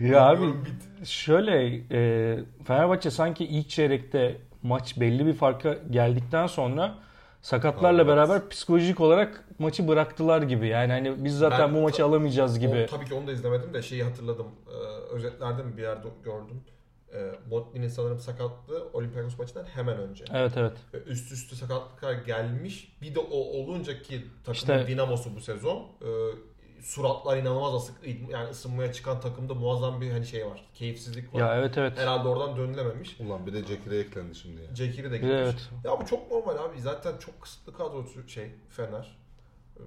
[0.00, 0.93] Ya abi bit.
[1.04, 6.94] Şöyle e, Fenerbahçe sanki ilk çeyrekte maç belli bir farka geldikten sonra
[7.42, 8.08] sakatlarla Evet.
[8.12, 10.68] beraber psikolojik olarak maçı bıraktılar gibi.
[10.68, 12.86] Yani hani biz zaten Ben bu maçı alamayacağız gibi.
[12.88, 14.46] O, tabii ki onu da izlemedim de şeyi hatırladım.
[14.68, 16.60] Ee, özetlerde mi bir yerde gördüm.
[17.14, 20.24] Ee, Motley'nin sanırım sakatlığı Olympiakos maçından hemen önce.
[20.34, 20.72] Evet evet.
[20.94, 22.96] Ve Üst üste sakatlıklar gelmiş.
[23.02, 25.76] Bir de o olunca ki takımın İşte- dinamosu bu sezon.
[25.78, 26.08] e,
[26.84, 27.96] suratlar inanılmaz asık.
[28.30, 30.64] Yani ısınmaya çıkan takımda muazzam bir hani şey var.
[30.74, 31.40] Keyifsizlik var.
[31.40, 31.98] Ya evet evet.
[31.98, 33.20] Herhalde oradan dönülememiş.
[33.20, 34.74] Ulan bir de Cekir'e eklendi şimdi ya.
[34.74, 35.32] Cekiri de gitmiş.
[35.34, 35.70] evet.
[35.84, 36.80] Ya bu çok normal abi.
[36.80, 39.16] Zaten çok kısıtlı kadrosu şey Fener.
[39.76, 39.80] Ee,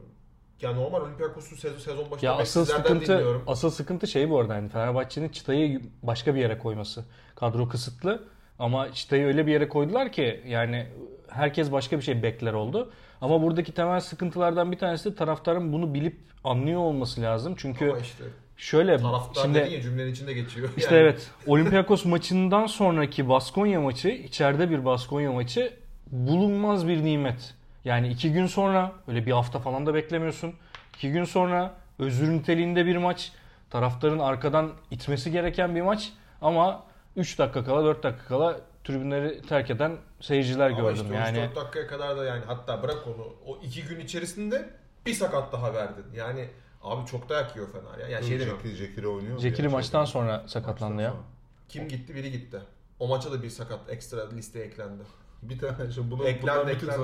[0.61, 3.43] Yani normal Olympiakos'u sezon, sezon başında Ya asıl sizlerden sıkıntı dinliyorum.
[3.47, 7.05] asıl sıkıntı şey bu arada yani Fenerbahçe'nin çıtayı başka bir yere koyması.
[7.35, 8.23] Kadro kısıtlı
[8.59, 10.87] ama çıtayı öyle bir yere koydular ki yani
[11.29, 12.91] herkes başka bir şey bekler oldu.
[13.21, 17.53] Ama buradaki temel sıkıntılardan bir tanesi de taraftarın bunu bilip anlıyor olması lazım.
[17.57, 18.23] Çünkü Ama işte
[18.57, 20.69] şöyle taraftar şimdi dedin ya cümlenin içinde geçiyor.
[20.77, 25.73] işte Yani evet Olympiakos maçından sonraki Baskonya maçı içeride bir Baskonya maçı
[26.11, 27.53] bulunmaz bir nimet.
[27.85, 30.53] Yani iki gün sonra öyle bir hafta falan da beklemiyorsun.
[30.97, 33.31] İki gün sonra özür niteliğinde bir maç.
[33.69, 36.11] Taraftarın arkadan itmesi gereken bir maç.
[36.41, 36.83] Ama
[37.15, 41.01] 3 dakika kala 4 dakika kala tribünleri terk eden seyirciler Ama gördüm.
[41.03, 44.69] işte yani 3-4 dakikaya kadar da yani hatta bırak onu o iki gün içerisinde
[45.05, 46.05] bir sakat daha verdin.
[46.15, 46.49] Yani
[46.83, 48.07] abi çok dayak yiyor Fener ya.
[48.07, 48.63] Yani şey demiyorum.
[48.63, 49.39] Cekir, Cekir'e oynuyor.
[49.63, 49.69] ya?
[49.69, 50.19] maçtan Şeyden.
[50.19, 51.11] sonra sakatlandı Maçtan ya.
[51.11, 51.23] sonra.
[51.69, 52.59] Kim gitti biri gitti.
[52.99, 55.03] O maça da bir sakat ekstra listeye eklendi.
[55.41, 57.01] Bir tane şimdi bunu Eklendi, eklendi.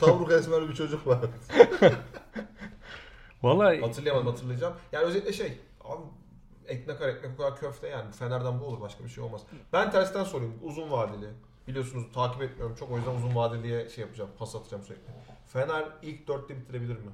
[0.00, 1.18] Kavruk esmer bir çocuk var.
[3.42, 4.74] Vallahi Hatırlayamadım hatırlayacağım.
[4.92, 6.02] Yani özetle şey abi
[6.66, 9.40] ekmek ar ekmek kadar köfte yani Fener'den bu olur başka bir şey olmaz.
[9.72, 11.26] Ben tersten sorayım uzun vadeli.
[11.68, 15.12] Biliyorsunuz takip etmiyorum çok o yüzden uzun vadeliye şey yapacağım pas atacağım sürekli.
[15.46, 17.10] Fener ilk dörtte bitirebilir mi?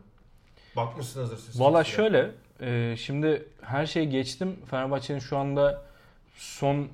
[0.77, 1.61] Bakmışsınızdır siz.
[1.61, 4.57] Valla şöyle, e, şimdi her şeyi geçtim.
[4.71, 5.83] Fenerbahçe'nin şu anda
[6.37, 6.89] son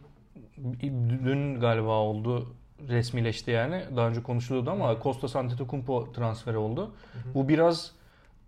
[1.25, 2.55] dün galiba oldu
[2.89, 3.85] resmileşti yani.
[3.97, 6.95] Daha önce konuşuluyordu ama Kostas Antetokounmpo transferi oldu.
[7.35, 7.93] Bu biraz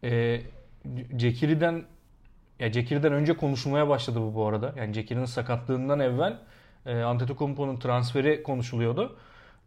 [0.04, 0.40] e,
[1.16, 1.84] Cekiri'den
[2.58, 4.74] ya Cekiri'den önce konuşulmaya başladı bu bu arada.
[4.76, 6.38] Yani Cekiri'nin sakatlığından evvel
[6.86, 9.16] e, Antetokounmpo'nun transferi konuşuluyordu.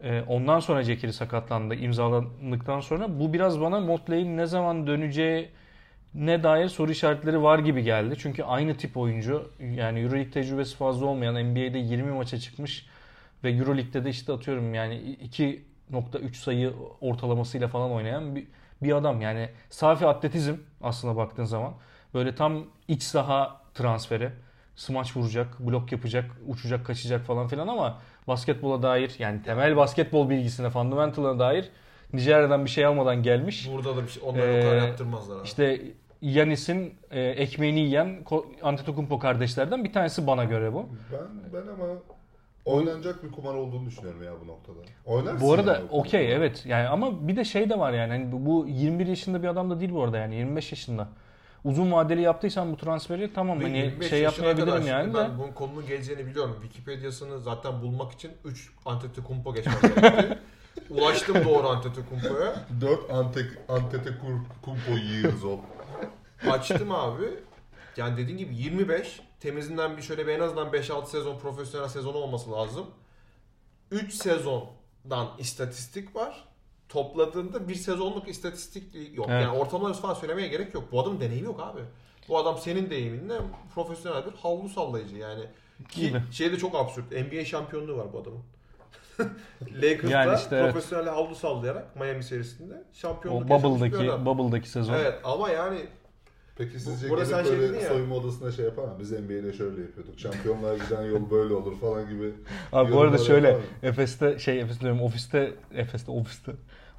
[0.03, 3.19] E, ondan sonra Cekiri sakatlandı imzalandıktan sonra.
[3.19, 5.49] Bu biraz bana Motley'in ne zaman döneceği
[6.13, 8.15] ne dair soru işaretleri var gibi geldi.
[8.19, 9.51] Çünkü aynı tip oyuncu.
[9.75, 12.85] Yani Euroleague tecrübesi fazla olmayan NBA'de 20 maça çıkmış
[13.43, 18.47] ve Euroleague'de de işte atıyorum yani 2.3 sayı ortalamasıyla falan oynayan bir,
[18.83, 19.21] bir adam.
[19.21, 21.73] Yani safi atletizm aslına baktığın zaman.
[22.13, 24.31] Böyle tam iç saha transferi.
[24.75, 30.69] Smaç vuracak, blok yapacak, uçacak, kaçacak falan filan ama basketbola dair yani temel basketbol bilgisine,
[30.69, 31.69] fundamental'a dair
[32.13, 33.69] Nijerya'dan bir şey almadan gelmiş.
[33.73, 35.43] Burada da bir şey onları o kadar Ee, yaptırmazlar abi.
[35.45, 35.81] İşte
[36.21, 40.89] Yanis'in e, ekmeğini yiyen Ko- Antetokounmpo kardeşlerden bir tanesi bana göre bu.
[41.11, 41.85] Ben ben ama
[42.65, 44.77] oynanacak bir kumar olduğunu düşünüyorum ya bu noktada.
[45.05, 48.31] Oynarsın Bu arada yani okey evet yani ama bir de şey de var yani hani
[48.31, 51.07] bu- bu 21 yaşında bir adam da değil bu arada yani 25 yaşında.
[51.65, 55.17] Uzun vadeli yaptıysan bu transferi tamam Ve hani 25 şey yaşına yapmayabilirim yani de.
[55.17, 56.57] Ben bunun konunun geleceğini biliyorum.
[56.61, 60.37] Wikipedia'sını zaten bulmak için 3 Antetokounmpo geçmem gerekti.
[60.89, 62.55] Ulaştım doğru Antetokounmpo'ya.
[62.81, 65.59] 4 Ante, Antetokounmpo years old.
[66.49, 67.25] Açtım abi.
[67.97, 69.21] Yani dediğin gibi 25.
[69.39, 72.85] Temizinden bir şöyle bir en azından 5-6 sezon profesyonel sezonu olması lazım.
[73.91, 76.47] 3 sezondan istatistik var.
[76.89, 79.27] Topladığında bir sezonluk istatistik yok.
[79.29, 79.43] Evet.
[79.43, 80.83] Yani ortalama falan söylemeye gerek yok.
[80.91, 81.81] Bu adamın deneyimi yok abi.
[82.29, 83.37] Bu adam senin deyiminle
[83.75, 85.43] profesyonel bir havlu sallayıcı yani.
[85.89, 87.11] Ki şey de çok absürt.
[87.11, 88.41] NBA şampiyonluğu var bu adamın.
[89.81, 90.73] Lakers'da Yani işte evet.
[90.73, 94.25] profesyonel havlu sallayarak Miami serisinde şampiyonluk O Bubble'daki adam.
[94.25, 94.93] Bubble'daki sezon.
[94.93, 95.79] Evet ama yani
[96.57, 97.89] Peki sizce Burada gelip sen şey böyle ya.
[97.89, 98.95] soyunma odasında şey yapar mı?
[98.99, 100.19] Biz NBA'de şöyle yapıyorduk.
[100.19, 102.31] Şampiyonlar giden yol böyle olur falan gibi.
[102.71, 103.57] Abi bu arada şöyle?
[103.83, 106.51] Efes'te şey Efes diyorum ofiste Efes'te ofiste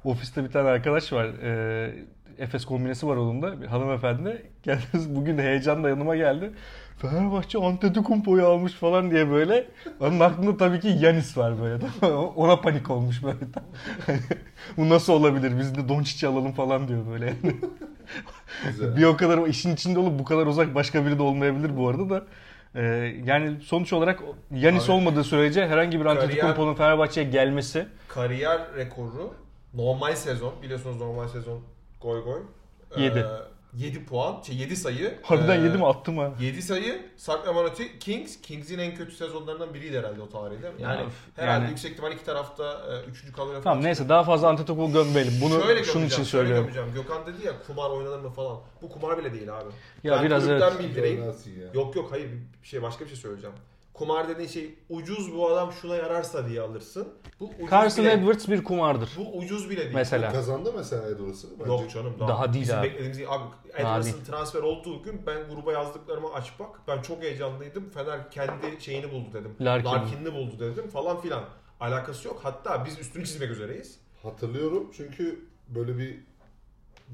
[0.07, 1.25] ofiste bir tane arkadaş var.
[1.43, 1.95] Ee,
[2.37, 3.61] Efes kombinesi var onun da.
[3.61, 4.51] Bir hanımefendi.
[4.63, 6.51] Kendisi bugün heyecanla yanıma geldi.
[6.97, 9.65] Fenerbahçe Antetokounmpo'yu almış falan diye böyle.
[9.99, 11.85] Onun aklında tabii ki Yanis var böyle.
[12.35, 13.37] Ona panik olmuş böyle.
[14.77, 15.59] Bu nasıl olabilir?
[15.59, 17.33] Biz de Doncic'i alalım falan diyor böyle.
[18.97, 22.09] Bir o kadar işin içinde olup bu kadar uzak başka biri de olmayabilir bu arada
[22.09, 22.23] da.
[22.75, 22.81] Ee,
[23.25, 24.19] yani sonuç olarak
[24.51, 29.33] Yanis olmadığı sürece herhangi bir Antetokounmpo'nun Fenerbahçe'ye gelmesi Kariyer rekoru
[29.77, 31.61] normal sezon biliyorsunuz normal sezon
[32.01, 32.41] goy goy.
[32.97, 33.25] Yedi.
[33.73, 35.19] 7 puan, şey 7 sayı.
[35.23, 36.31] harbiden Ee, yedi mi attım ha.
[36.39, 38.41] 7 sayı Sacramento Kings.
[38.41, 40.71] Kings'in en kötü sezonlarından biriydi herhalde o tarihte.
[40.79, 43.31] Yani Ya, herhalde yani- yüksek ihtimal iki tarafta 3.
[43.31, 45.33] kadroya Tamam neyse daha fazla Antetokounmpo gömmeyelim.
[45.41, 46.63] Bunu Şöyle şunun için şöyle söylüyorum.
[46.63, 46.93] gömeceğim.
[46.93, 48.57] Gökhan dedi ya kumar oynanır mı falan.
[48.81, 49.69] Bu kumar bile değil abi.
[50.03, 50.79] Ya ben biraz evet.
[50.79, 51.23] bildireyim.
[51.23, 51.33] Ya.
[51.73, 52.29] Yok yok hayır
[52.63, 53.55] bir şey başka bir şey söyleyeceğim.
[53.97, 57.07] Kumar dediğin şey ucuz bu adam şuna yararsa diye alırsın.
[57.39, 59.09] Bu ucuz Carson bile, Edwards bir kumardır.
[59.17, 59.95] Bu ucuz bile değil.
[59.95, 60.31] Mesela.
[60.31, 61.47] Kazandı mesela Edwards'ı.
[61.59, 62.87] Bence Yok canım daha, Daha değil bizim abi.
[62.87, 63.29] beklediğimiz gibi.
[63.29, 63.43] Abi
[63.77, 66.79] Edwards'ın transfer olduğu gün ben gruba yazdıklarımı aç bak.
[66.87, 67.89] Ben çok heyecanlıydım.
[67.89, 69.55] Fener kendi şeyini buldu dedim.
[69.61, 69.89] Larkin.
[69.89, 71.43] Larkin'ini buldu dedim falan filan.
[71.79, 72.39] Alakası yok.
[72.43, 73.99] Hatta biz üstünü çizmek üzereyiz.
[74.23, 76.17] hatırlıyorum çünkü böyle bir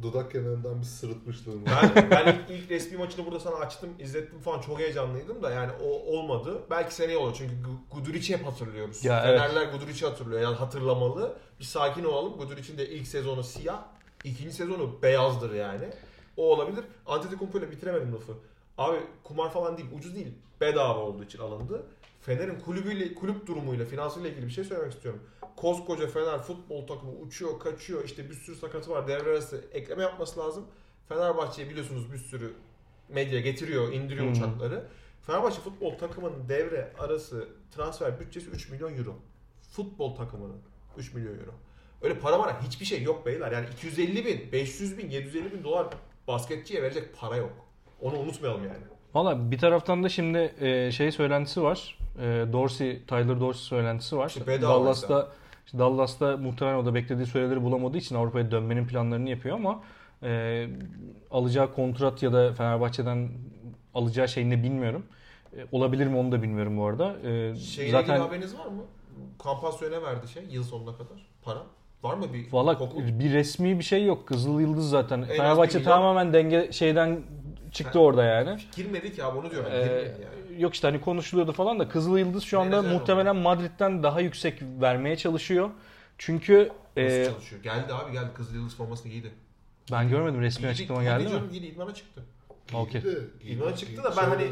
[0.02, 1.92] dudak kenarından bir sırıtmışlığım var.
[1.96, 5.72] Ben, ben ilk, ilk resmi maçını burada sana açtım, izlettim falan çok heyecanlıydım da yani
[5.84, 6.62] o olmadı.
[6.70, 9.06] Belki seneye olur çünkü Gu- Guduric'i hep hatırlıyoruz.
[9.06, 9.40] Ya evet.
[9.40, 11.38] Fenerler Guduric'i hatırlıyor yani hatırlamalı.
[11.60, 12.38] Bir sakin olalım.
[12.38, 13.84] Guduric'in de ilk sezonu siyah,
[14.24, 15.86] ikinci sezonu beyazdır yani.
[16.38, 16.84] O olabilir.
[17.06, 18.34] Antetokounmpo ile bitiremedim lafı.
[18.78, 20.28] Abi kumar falan değil, ucuz değil.
[20.62, 21.84] Bedava olduğu için alındı.
[22.22, 25.24] Fener'in kulübüyle, kulüp durumuyla, finansıyla ilgili bir şey söylemek istiyorum.
[25.56, 28.04] Koskoca Fener futbol takımı uçuyor, kaçıyor.
[28.04, 29.08] işte bir sürü sakatı var.
[29.08, 30.66] Devre arası ekleme yapması lazım.
[31.10, 32.54] Fenerbahçe'ye biliyorsunuz bir sürü
[33.10, 34.34] medya getiriyor, indiriyor Hmm.
[34.34, 34.84] uçakları.
[35.28, 39.16] Fenerbahçe futbol takımının devre arası transfer bütçesi 3 milyon euro.
[39.72, 40.58] Futbol takımının
[40.98, 41.52] 3 milyon euro.
[42.02, 43.52] Öyle para var hiçbir şey yok beyler.
[43.52, 45.88] Yani 250 bin, 500 bin, 750 bin dolar
[46.28, 47.52] basketçiye verecek para yok.
[48.02, 48.84] Onu unutmayalım yani.
[49.14, 52.00] Valla bir taraftan da şimdi e, şey söylentisi var.
[52.20, 54.28] E, Dorsey, Tyler Dorsey söylentisi var.
[54.28, 55.32] İşte Dallas'ta
[55.66, 59.84] işte Dallas'ta muhtemelen o da beklediği süreleri bulamadığı için Avrupa'ya dönmenin planlarını yapıyor ama
[60.24, 60.68] e,
[61.32, 63.30] alacağı kontrat ya da Fenerbahçe'den
[63.94, 65.06] alacağı şey ne bilmiyorum.
[65.58, 67.16] E, olabilir mi onu da bilmiyorum bu arada.
[67.30, 68.82] E, Şeyle zaten haberiniz var mı?
[69.44, 71.28] Kampasya ne verdi şey yıl sonuna kadar?
[71.42, 71.64] Para?
[72.04, 72.80] Var mı bir Valla
[73.20, 74.28] bir resmi bir şey yok.
[74.28, 75.22] Kızıl Yıldız zaten.
[75.22, 77.22] az Fenerbahçe tamamen denge şeyden
[77.74, 78.06] çıktı Ha.
[78.06, 78.60] orada yani.
[78.76, 79.70] Girmedi ki abi onu diyorum.
[79.74, 80.62] Ee, yani.
[80.62, 84.62] yok işte hani konuşuluyordu falan da Kızıl Yıldız şu anda Menajer muhtemelen Madrid'den daha yüksek
[84.82, 85.70] vermeye çalışıyor.
[86.18, 87.64] Çünkü Nasıl e, çalışıyor?
[87.64, 88.30] Geldi abi geldi.
[88.36, 89.32] Kızıl Yıldız formasını giydi.
[89.92, 91.52] ben görmedim resmi Giydi, açıklama giydi geldi mi?
[91.52, 92.24] Giydi idmana çıktı.
[92.74, 93.02] Okey.
[93.44, 94.48] İdmana çıktı da ben hani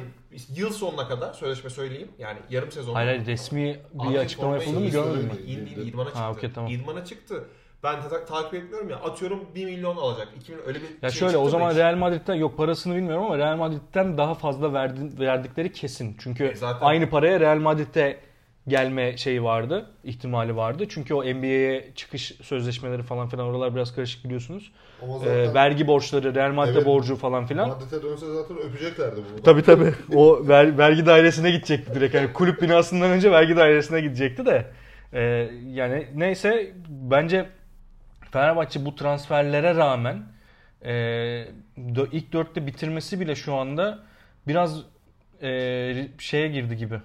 [0.56, 2.12] yıl sonuna kadar sözleşme söyleyeyim.
[2.20, 2.94] Yani yarım sezon.
[2.94, 6.20] Hayır hayır resmi bir Abi açıklama yapıldı mı görmedim indi, idmana çıktı.
[6.20, 6.72] Ha, okey, tamam.
[6.72, 7.44] İdmana çıktı.
[7.84, 8.96] Ben ta- takip etmiyorum ya.
[8.96, 10.28] Atıyorum 1 milyon alacak.
[10.42, 11.76] 2 milyon öyle bir Ya şey şöyle o zaman.
[11.76, 16.16] Real Madrid'den yok parasını bilmiyorum ama Real Madrid'den daha fazla verdi, verdikleri kesin.
[16.20, 18.18] Çünkü E zaten- aynı paraya Real Madrid'e
[18.68, 20.86] gelme şeyi vardı, ihtimali vardı.
[20.90, 24.72] Çünkü o NBA'ye çıkış sözleşmeleri falan filan oralar biraz karışık biliyorsunuz.
[25.02, 26.88] Ee, zaten vergi borçları, Real Madrid'e Evet.
[26.88, 27.70] borcu falan filan.
[27.70, 29.44] Madrid'e dönse zaten öpeceklerdi bunu.
[29.44, 29.94] Tabii tabii.
[30.16, 32.16] O ver, vergi dairesine gidecekti direkt.
[32.16, 34.66] Yani kulüp binasından önce vergi dairesine gidecekti de.
[35.14, 37.46] Ee, yani neyse bence
[38.32, 40.24] Fenerbahçe bu transferlere rağmen
[40.86, 41.48] e,
[42.12, 44.00] ilk dörtte bitirmesi bile şu anda
[44.48, 44.80] biraz
[45.42, 47.00] e, şeye girdi gibi.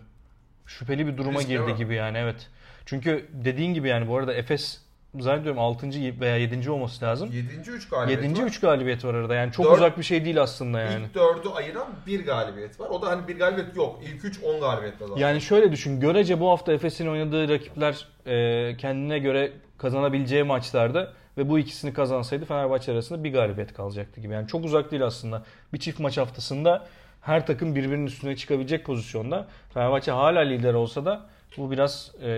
[0.67, 2.49] Şüpheli bir duruma Riskli girdi gibi yani evet.
[2.87, 4.81] Çünkü dediğin gibi yani bu arada Efes
[5.21, 5.91] zannediyorum 6.
[6.21, 6.71] veya 7.
[6.71, 7.31] olması lazım.
[7.33, 7.71] 7.
[7.71, 8.43] 3 galibiyet 7.
[8.43, 8.47] var.
[8.47, 9.35] 3 galibiyet var arada.
[9.35, 11.05] Yani çok Dört- uzak bir şey değil aslında yani.
[11.05, 12.89] İlk 4'ü ayıran bir galibiyet var.
[12.89, 14.01] O da hani bir galibiyet yok.
[14.05, 15.21] İlk 3 10 galibiyetle zaten.
[15.21, 16.01] Yani şöyle düşün.
[16.01, 22.45] Görece bu hafta Efes'in oynadığı rakipler e, kendine göre kazanabileceği maçlarda ve bu ikisini kazansaydı
[22.45, 24.35] Fenerbahçe arasında bir galibiyet kalacaktı gibi.
[24.35, 25.43] Yani çok uzak değil aslında.
[25.73, 26.87] Bir çift maç haftasında
[27.23, 29.47] her takım birbirinin üstüne çıkabilecek pozisyonda.
[29.75, 31.21] Fenerbahçe hala lider olsa da
[31.57, 32.29] bu biraz e,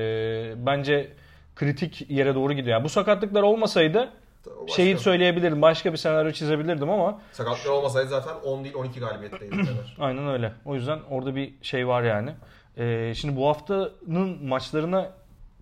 [0.57, 1.13] bence
[1.57, 2.77] kritik yere doğru gidiyor.
[2.77, 4.11] Yani bu sakatlıklar olmasaydı
[4.47, 4.77] başka.
[4.77, 5.63] şeyi söyleyebilirdim.
[5.63, 9.55] Başka bir senaryo çizebilirdim ama Sakatlar olmasaydı zaten 10 değil 12 galibiyetteydi.
[9.99, 10.53] Aynen öyle.
[10.65, 12.31] O yüzden orada bir şey var yani.
[12.79, 15.11] Ee, şimdi bu haftanın maçlarına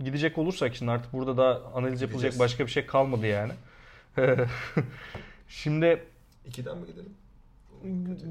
[0.05, 2.39] gidecek olursak şimdi artık burada da analiz yapılacak Gideceğiz.
[2.41, 3.53] başka bir şey kalmadı yani.
[5.49, 6.03] şimdi
[6.51, 7.15] 2'den mi gidelim?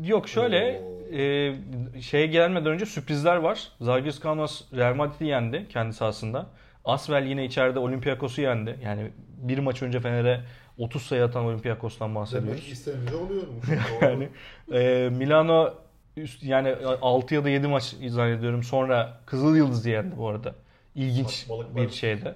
[0.03, 1.15] yok şöyle Oo.
[1.17, 3.67] e, şeye gelmeden önce sürprizler var.
[3.81, 6.47] Zalgiris Kaunas Real Madrid'i yendi kendi sahasında.
[6.85, 8.79] Asvel yine içeride Olympiakos'u yendi.
[8.83, 10.41] Yani bir maç önce Fener'e
[10.77, 12.61] 30 sayı atan Olympiakos'tan bahsediyoruz.
[12.61, 13.65] Demek istenince oluyormuş.
[14.01, 14.29] Yani
[14.73, 15.73] e, Milano
[16.17, 20.55] üst, yani 6 ya da 7 maç zannediyorum sonra Kızıl Yıldız yendi bu arada.
[20.95, 22.35] İlginç Saçmalık bir şeydi.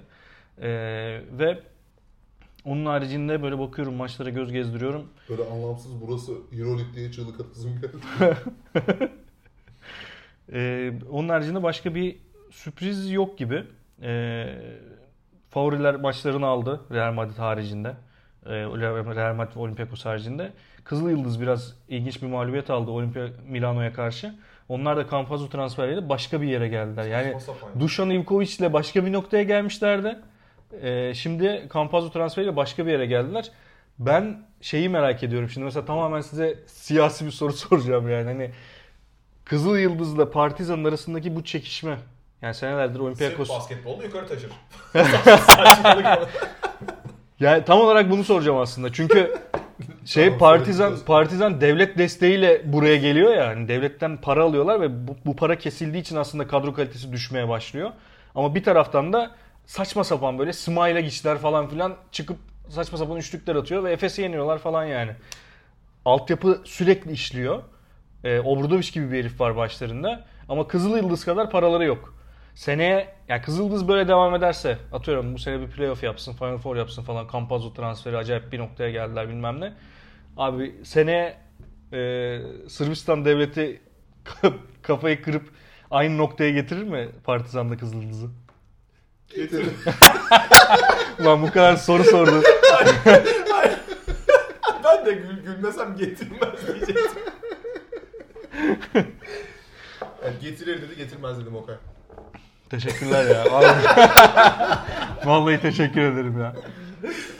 [0.62, 0.68] E,
[1.38, 1.58] ve
[2.64, 5.08] onun haricinde böyle bakıyorum maçlara göz gezdiriyorum.
[5.28, 7.96] Böyle anlamsız burası Euroleague diye çığlık atasım geldi.
[10.52, 12.16] Ee, onun haricinde başka bir
[12.50, 13.64] sürpriz yok gibi.
[14.02, 14.56] Ee,
[15.50, 17.94] favoriler maçlarını aldı Real Madrid haricinde.
[18.46, 20.52] Ee, Real Madrid ve Olympiakos haricinde.
[20.84, 24.34] Kızıl Yıldız biraz ilginç bir mağlubiyet aldı Olimpia Milano'ya karşı.
[24.70, 27.04] Onlar da Campazzo transferiyle başka bir yere geldiler.
[27.04, 27.34] Yani.
[27.80, 30.18] Dušan Ivkovic ile başka bir noktaya gelmişlerdi.
[30.82, 33.50] Ee, şimdi Campazzo transferiyle başka bir yere geldiler.
[33.98, 35.48] Ben şeyi merak ediyorum.
[35.48, 38.24] Şimdi mesela tamamen size siyasi bir soru soracağım yani.
[38.24, 38.50] Hani
[39.44, 41.98] Kızıl Yıldız'la Partizan arasındaki bu çekişme.
[42.42, 43.48] Yani senelerdir Sırf Olympiakos.
[43.48, 44.50] basketbolda yukarı taşır.
[47.40, 48.92] Yani tam olarak bunu soracağım aslında.
[48.92, 49.36] Çünkü
[50.04, 50.96] şey Partizan.
[51.06, 53.44] Partizan devlet desteğiyle buraya geliyor ya.
[53.44, 57.90] Yani devletten para alıyorlar ve bu, bu para kesildiği için aslında kadro kalitesi düşmeye başlıyor.
[58.34, 59.30] Ama bir taraftan da
[59.66, 62.36] saçma sapan böyle Smile geçler falan filan çıkıp
[62.68, 65.12] saçma sapan üçlükler atıyor ve Efes'i yeniyorlar falan yani.
[66.04, 67.62] Altyapı sürekli işliyor.
[68.24, 70.24] E, Obradoviç gibi bir herif var başlarında.
[70.48, 72.19] Ama Kızıl Yıldız kadar paraları yok.
[72.54, 76.76] Seneye yani Kızıl Yıldız böyle devam ederse atıyorum bu sene bir playoff yapsın, Final Four
[76.76, 77.28] yapsın falan.
[77.32, 79.72] Campazzo transferi acayip bir noktaya geldiler bilmem ne.
[80.36, 81.36] Abi seneye
[81.92, 83.80] e, Sırbistan devleti
[84.82, 85.50] kafayı kırıp
[85.90, 88.28] aynı noktaya getirir mi Partizan'la Kızıl Yıldız'ı?
[89.36, 89.72] Getirin.
[91.20, 92.42] Ulan bu kadar soru sordum.
[94.84, 97.22] ben de gül, gülmesem getirmez diyecektim.
[100.24, 101.76] yani getirir dedi getirmez dedim Okay.
[102.70, 103.44] Teşekkürler ya.
[103.52, 103.84] Vallahi,
[105.24, 106.52] Vallahi teşekkür ederim ya.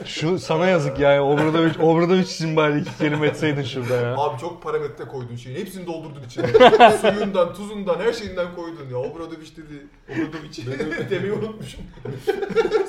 [0.05, 1.23] Şu sana yazık ya.
[1.23, 4.15] Obradoviç, Obradoviç için bari iki kelime etseydin şurada ya.
[4.17, 5.57] Abi çok parametre koydun şeyin.
[5.59, 6.47] Hepsini doldurdun içine.
[7.01, 8.97] Suyundan, tuzundan, her şeyinden koydun ya.
[8.97, 9.87] Obradoviç dedi.
[10.09, 10.59] Obradoviç
[11.09, 11.81] demeyi unutmuşum.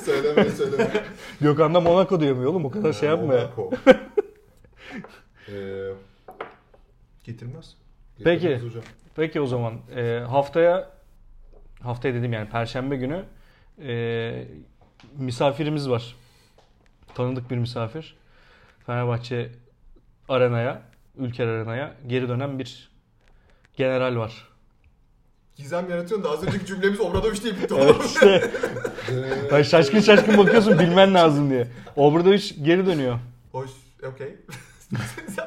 [0.05, 0.91] söyleme söyleme.
[1.41, 2.65] Gökhan da Monaco diyor mu oğlum?
[2.65, 3.41] O kadar şey yapma ya.
[3.41, 3.71] Monaco.
[5.49, 5.53] Ee,
[7.25, 7.75] Getirmez.
[8.25, 8.57] Peki.
[8.59, 8.83] Hocam.
[9.17, 10.91] Peki o zaman e, haftaya
[11.83, 13.25] haftaya dedim yani Perşembe günü
[13.83, 14.45] e,
[15.17, 16.17] misafirimiz var.
[17.15, 18.17] Tanıdık bir misafir.
[18.87, 19.51] Fenerbahçe
[20.29, 20.83] arenaya,
[21.19, 22.91] Ülker arenaya geri dönen bir
[23.77, 24.49] general var.
[25.57, 27.75] Gizem yaratıyorsun da az önceki cümlemiz Obradoviç diye bitti.
[27.79, 28.51] Evet işte.
[29.53, 31.69] Ay şaşkın şaşkın bakıyorsun bilmen lazım diye.
[31.97, 33.19] Obradoviç geri dönüyor.
[33.53, 33.71] Hoş,
[34.13, 34.37] okey.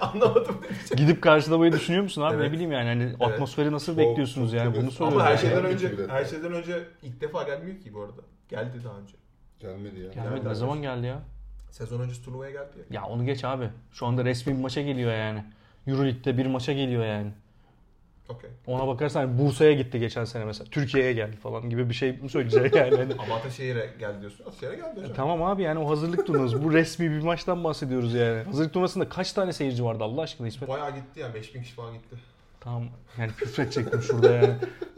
[0.01, 0.61] Anlamadım.
[0.95, 2.35] Gidip karşılamayı düşünüyor musun abi?
[2.35, 2.45] Evet.
[2.45, 4.81] Ne bileyim yani hani atmosferi nasıl Çok- bekliyorsunuz çok yani tabii.
[4.81, 5.21] bunu soruyorum.
[5.21, 5.67] Ama her şeyden Yani.
[5.67, 8.21] önce her şeyden önce ilk defa gelmiyor ki bu arada.
[8.49, 9.13] Geldi daha önce.
[9.59, 10.07] Gelmedi ya.
[10.11, 10.15] Gelmedi.
[10.29, 11.19] Gelmedi Ne zaman geldi ya?
[11.71, 12.83] Sezon öncesi turnuvaya geldi ya.
[13.01, 13.69] Ya onu geç abi.
[13.91, 15.43] Şu anda resmi bir maça geliyor yani.
[15.87, 17.31] Euroleague'de bir maça geliyor yani.
[18.29, 18.49] Okey.
[18.67, 20.69] Ona bakarsan Bursa'ya gitti geçen sene mesela.
[20.71, 22.95] Türkiye'ye geldi falan gibi bir şey mi söyleyecek yani?
[22.95, 24.45] Hani- Ama Ataşehir'e geldi diyorsun.
[24.45, 25.13] Ataşehir'e geldi hocam.
[25.15, 26.63] tamam abi yani o hazırlık turnuvası.
[26.63, 28.43] Bu resmi bir maçtan bahsediyoruz yani.
[28.43, 30.69] Hazırlık turnuvasında kaç tane seyirci vardı Allah aşkına İsmet?
[30.69, 31.33] Bayağı gitti ya.
[31.33, 32.15] 5000 kişi falan gitti.
[32.59, 32.83] Tamam
[33.17, 34.53] yani küfredecektim şurada yani.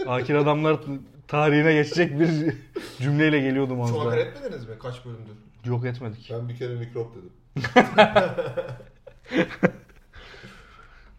[0.07, 0.79] Akir adamlar
[1.27, 2.55] tarihine geçecek bir
[2.99, 4.15] cümleyle geliyordum az Şu daha.
[4.15, 4.75] etmediniz mi?
[4.79, 5.33] Kaç bölümdür?
[5.65, 6.29] Yok etmedik.
[6.33, 7.31] Ben bir kere mikrop dedim.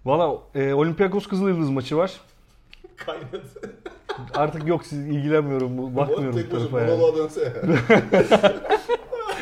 [0.05, 2.21] Valla e, Olympiakos Kızıl Yıldız maçı var.
[2.97, 3.43] Kaynadı.
[4.35, 7.03] Artık yok siz ilgilenmiyorum bu bakmıyorum bu tarafa yani.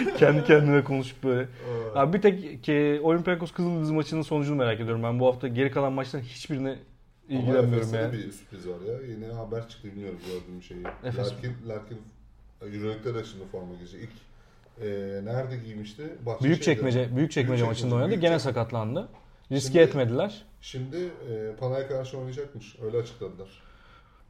[0.18, 1.48] Kendi kendime konuşup böyle.
[1.94, 5.02] Abi bir tek ki Olympiakos Kızıl Yıldız maçının sonucunu merak ediyorum.
[5.02, 6.78] Ben bu hafta geri kalan maçların hiçbirine
[7.28, 8.12] ilgilenmiyorum Ama yani.
[8.12, 9.00] bir sürpriz var ya.
[9.08, 10.80] Yine haber çıktı bilmiyorum gördüğüm şeyi.
[11.04, 11.98] Efes Larkin, Larkin
[12.62, 14.00] Euroleague'de de şimdi forma giyecek.
[14.00, 14.10] İlk
[14.86, 14.88] e,
[15.24, 16.02] nerede giymişti?
[16.26, 16.44] Bahçeşehir'de.
[16.48, 18.08] Büyük çekmece, büyük çekmece maçında oynadı.
[18.08, 18.42] Gene Büyükçekmece.
[18.44, 19.08] sakatlandı.
[19.52, 20.44] Riske Şimdi- etmediler.
[20.60, 20.96] Şimdi
[21.30, 22.76] e, Panay'a karşı oynayacakmış.
[22.82, 23.48] Öyle açıkladılar.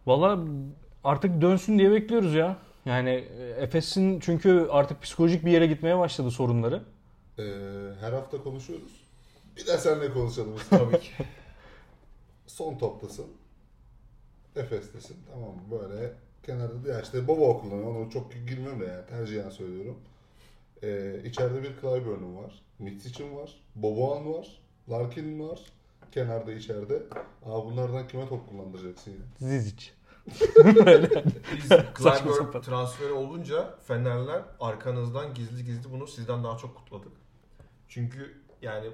[0.06, 0.38] Valla
[1.04, 2.56] artık dönsün diye bekliyoruz ya.
[2.86, 6.82] Yani e, Efes'in çünkü artık psikolojik bir yere gitmeye başladı sorunları.
[7.38, 7.42] E,
[8.00, 8.92] her hafta konuşuyoruz.
[9.56, 10.54] Bir de seninle konuşalım.
[10.70, 11.10] Tabii ki.
[12.46, 13.26] Son toptasın.
[14.56, 15.16] Efes'tesin.
[15.32, 15.54] Tamam?
[15.70, 17.94] Böyle kenarda da ya işte Bobo kullanıyor.
[17.96, 19.98] Onu çok girmiyorum da yani tercihen söylüyorum.
[20.82, 22.62] Ee, içeride bir Clyburn'un var.
[22.78, 23.50] Mitsic'in var.
[23.74, 24.48] Boboan var.
[24.90, 25.60] Larkin'in var.
[26.12, 27.02] Kenarda içeride.
[27.46, 29.16] Aa bunlardan kime top kullandıracaksın ya?
[29.38, 29.90] Zizic.
[31.54, 31.68] Biz
[31.98, 37.12] Clyburn transferi olunca Fenerler arkanızdan gizli gizli bunu sizden daha çok kutladık.
[37.88, 38.86] Çünkü yani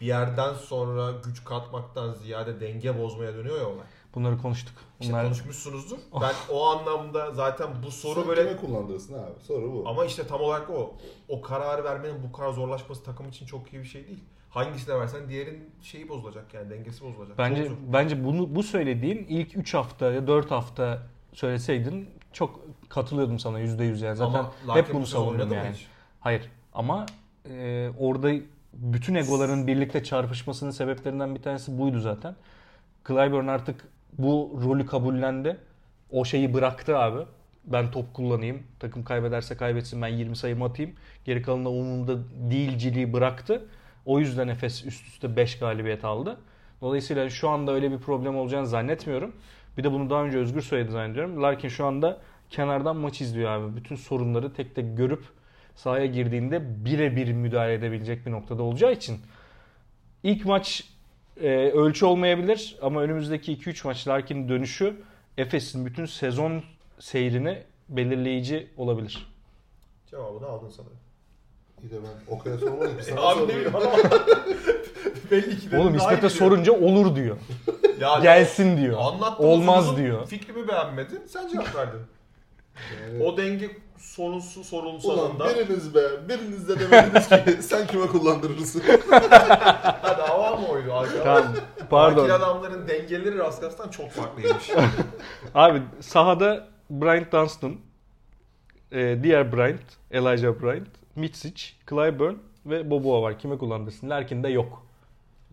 [0.00, 3.84] bir yerden sonra güç katmaktan ziyade denge bozmaya dönüyor ya olay.
[4.14, 4.74] Bunları konuştuk.
[5.00, 5.98] İşte Bunlar konuşmuşsunuzdur.
[6.20, 9.44] Ben o anlamda zaten bu soru Sen böyle kime kullandırsın abi?
[9.46, 9.88] Soru bu.
[9.88, 10.94] ama işte tam olarak o.
[11.28, 14.24] O kararı vermenin bu kadar zorlaşması takım için çok iyi bir şey değil.
[14.50, 17.38] Hangisine versen diğerin şeyi bozulacak yani dengesi bozulacak.
[17.38, 17.92] bence Çok zor.
[17.92, 24.04] bence bunu bu söylediğin ilk 3 hafta ya 4 hafta söyleseydin çok katılıyordum sana %100
[24.04, 24.16] yani.
[24.16, 25.70] Zaten Ama hep bunu savundum yani.
[25.74, 25.86] hiç?
[26.20, 27.06] Hayır ama
[27.50, 28.32] e, orada
[28.74, 32.36] bütün egoların birlikte çarpışmasının sebeplerinden bir tanesi buydu zaten.
[33.08, 35.56] Clyburn artık bu rolü kabullendi.
[36.10, 37.20] O şeyi bıraktı abi.
[37.64, 38.62] Ben top kullanayım.
[38.78, 40.92] Takım kaybederse kaybetsin ben 20 sayımı atayım.
[41.24, 42.18] Geri kalanında umurumda
[42.50, 43.68] değilciliği bıraktı.
[44.06, 46.40] O yüzden Efes üst üste 5 galibiyet aldı.
[46.80, 49.32] Dolayısıyla şu anda öyle bir problem olacağını zannetmiyorum.
[49.78, 51.42] Bir de bunu daha önce Özgür söyledi zannediyorum.
[51.42, 53.76] Larkin şu anda kenardan maç izliyor abi.
[53.76, 55.24] Bütün sorunları tek tek görüp
[55.74, 59.20] sahaya girdiğinde birebir müdahale edebilecek bir noktada olacağı için
[60.22, 60.84] ilk maç
[61.40, 64.96] e, ölçü olmayabilir ama önümüzdeki 2-3 maç Larkin'in dönüşü
[65.38, 66.62] Efes'in bütün sezon
[66.98, 69.26] seyrini belirleyici olabilir.
[70.06, 71.09] Cevabını aldın sanırım.
[71.82, 73.48] İyi de ben Okay'a sormadım ki sana Abi ne sordum.
[73.48, 73.86] bileyim ama
[75.30, 77.36] belli ki dedim Oğlum daha iyi İsmet'e sorunca olur diyor.
[78.00, 78.98] Yani Gelsin diyor.
[79.00, 80.26] Anlattığım Olmaz uzun diyor.
[80.26, 81.22] Fikrimi beğenmedin.
[81.26, 82.00] Sen cevap verdin.
[83.12, 88.82] Yani- O denge sorunun Ulan biriniz be, biriniz de demediniz ki sen kime kullandırırsın?
[90.02, 91.24] Hadi hava mı oydu arkadaş?
[91.24, 91.54] Tamam.
[91.90, 92.22] Pardon.
[92.22, 94.70] Akil adamların dengeleri Raskas'tan çok farklıymış.
[95.54, 97.76] Abi sahada Bryant Dunstan,
[98.92, 100.88] e, diğer Bryant, Elijah Bryant,
[101.20, 102.34] Mitsic, Clyburn
[102.66, 103.38] ve Boboa var.
[103.38, 104.10] Kime kullandırsın?
[104.10, 104.82] Larkin de yok.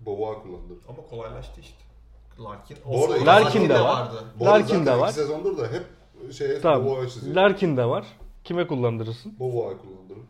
[0.06, 0.78] Boboa kullandır.
[0.90, 1.78] Ama kolaylaştı işte.
[2.40, 2.78] Larkin.
[2.86, 3.84] Bu arada Larkin de var.
[3.84, 4.24] vardı.
[4.42, 5.12] Larkin de var.
[5.12, 5.84] sezondur da hep
[6.34, 6.86] şeye Tamam.
[6.86, 7.36] Boboa'ya çiziyor.
[7.36, 8.06] Larkin de var.
[8.44, 9.40] Kime kullandırırsın?
[9.40, 10.24] Boboa'yı kullandırın.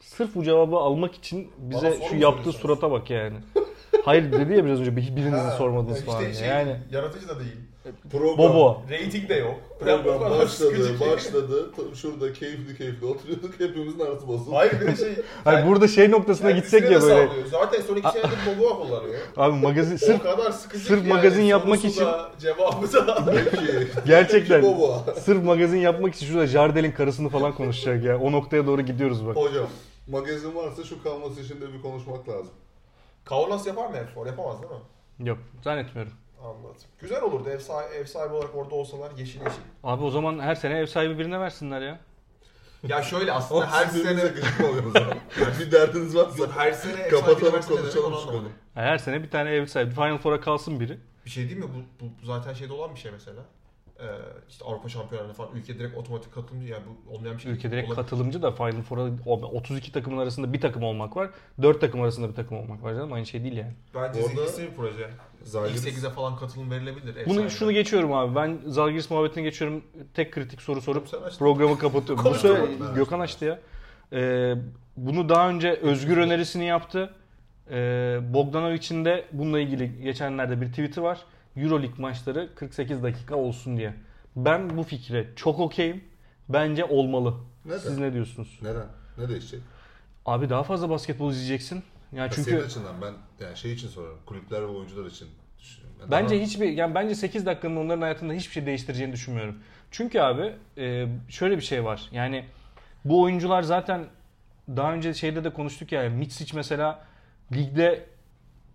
[0.00, 3.36] Sırf bu cevabı almak için bize şu yaptığı surata bak yani.
[4.04, 6.32] Hayır dedi ya biraz önce birinizi Ha, sormadınız işte falan.
[6.32, 7.56] şey, yani Yaratıcı da değil.
[8.12, 8.82] Program, Bobo.
[8.90, 9.54] Rating de yok.
[9.80, 11.10] Program başladı, ki.
[11.10, 11.70] başladı.
[11.76, 13.60] Tam şurada keyifli keyifli oturuyorduk.
[13.60, 14.56] Hepimizin arası bozuldu.
[14.56, 15.14] Hayır bir şey.
[15.44, 17.48] Hayır burada şey noktasına gitsek kendisine ya böyle.
[17.50, 19.14] Zaten son iki senedir Boboa kullanıyor.
[19.36, 21.48] Abi magazin o sırf kadar sıkıcı sırf ki magazin yani.
[21.50, 22.04] yapmak için-
[22.40, 23.34] cevabı da.
[24.06, 24.64] Gerçekten.
[25.20, 28.18] Sırf magazin yapmak için şurada Jardel'in karısını falan konuşacak ya.
[28.18, 29.36] O noktaya doğru gidiyoruz bak.
[29.36, 29.66] Hocam
[30.08, 32.52] magazin varsa şu kalması için de bir konuşmak lazım.
[33.24, 34.26] Kaunas yapar mı Erfor?
[34.26, 35.28] Yapamaz değil mi?
[35.28, 36.12] Yok zannetmiyorum.
[36.44, 36.74] Anladım.
[36.98, 39.60] Güzel olurdu ev sahibi, ev sahibi olarak orada olsalar yeşil yeşil.
[39.84, 42.00] Abi o zaman her sene ev sahibi birine versinler ya.
[42.88, 44.94] Ya şöyle aslında her sene gıcık mı oluyorsunuz?
[45.40, 48.48] Yani bir derdiniz varsa Yok, her sene ev Kapatalım, sahibi konuşalım onu şu konuyu.
[48.74, 49.90] Her sene bir tane ev sahibi.
[49.94, 50.98] Final Four'a kalsın biri.
[51.24, 51.66] Bir şey değil mi?
[52.00, 53.42] Bu, bu zaten şeyde olan bir şey mesela.
[54.02, 54.06] Ee,
[54.48, 57.52] işte Avrupa şampiyonlarına falan ülke direkt otomatik katılımcı yani bu olmayan bir şey.
[57.52, 58.02] Ülke direkt Olabilir.
[58.04, 61.30] katılımcı da Final Four'a o- 32 takımın arasında bir takım olmak var.
[61.62, 63.12] 4 takım arasında bir takım olmak var canım.
[63.12, 63.72] Aynı şey değil yani.
[63.94, 65.10] Bence Orada- zengin bir proje.
[65.40, 67.14] İlk Zalgiris 8'e falan katılım verilebilir.
[67.26, 67.50] Bunu sahibine.
[67.50, 68.34] şunu geçiyorum abi.
[68.34, 69.84] Ben Zalgiris muhabbetine geçiyorum.
[70.14, 71.06] Tek kritik soru sorup
[71.38, 72.24] programı kapatıyorum.
[72.24, 72.94] Bu sefer.
[72.94, 73.58] Gökhan açtı ya.
[74.12, 74.54] Ee,
[74.96, 77.14] bunu daha önce Özgür önerisini yaptı.
[77.70, 81.18] Ee, Bogdanovic'in de bununla ilgili geçenlerde bir tweet'i var.
[81.56, 83.94] Euroleague maçları 48 dakika olsun diye.
[84.36, 86.04] Ben bu fikre çok okeyim.
[86.48, 87.34] Bence olmalı.
[87.64, 87.78] Neden?
[87.78, 88.58] Siz ne diyorsunuz?
[88.62, 88.86] Neden?
[89.18, 89.60] Ne değişecek?
[90.26, 91.82] Abi daha fazla basketbol izleyeceksin.
[92.12, 93.12] Yani Ya çünkü Senin açından ben
[93.44, 94.18] yani şey için soruyorum.
[94.26, 95.28] Kulüpler ve oyuncular için
[95.60, 95.96] düşünüyorum.
[96.00, 99.58] Yani Bence daha- hiçbir yani bence 8 dakikanın onların hayatında hiçbir şey değiştireceğini düşünmüyorum.
[99.90, 102.08] Çünkü abi e, şöyle bir şey var.
[102.12, 102.44] Yani
[103.04, 104.04] bu oyuncular zaten
[104.68, 106.10] daha önce şeyde de konuştuk ya.
[106.10, 107.04] Mitsic mesela
[107.52, 108.06] ligde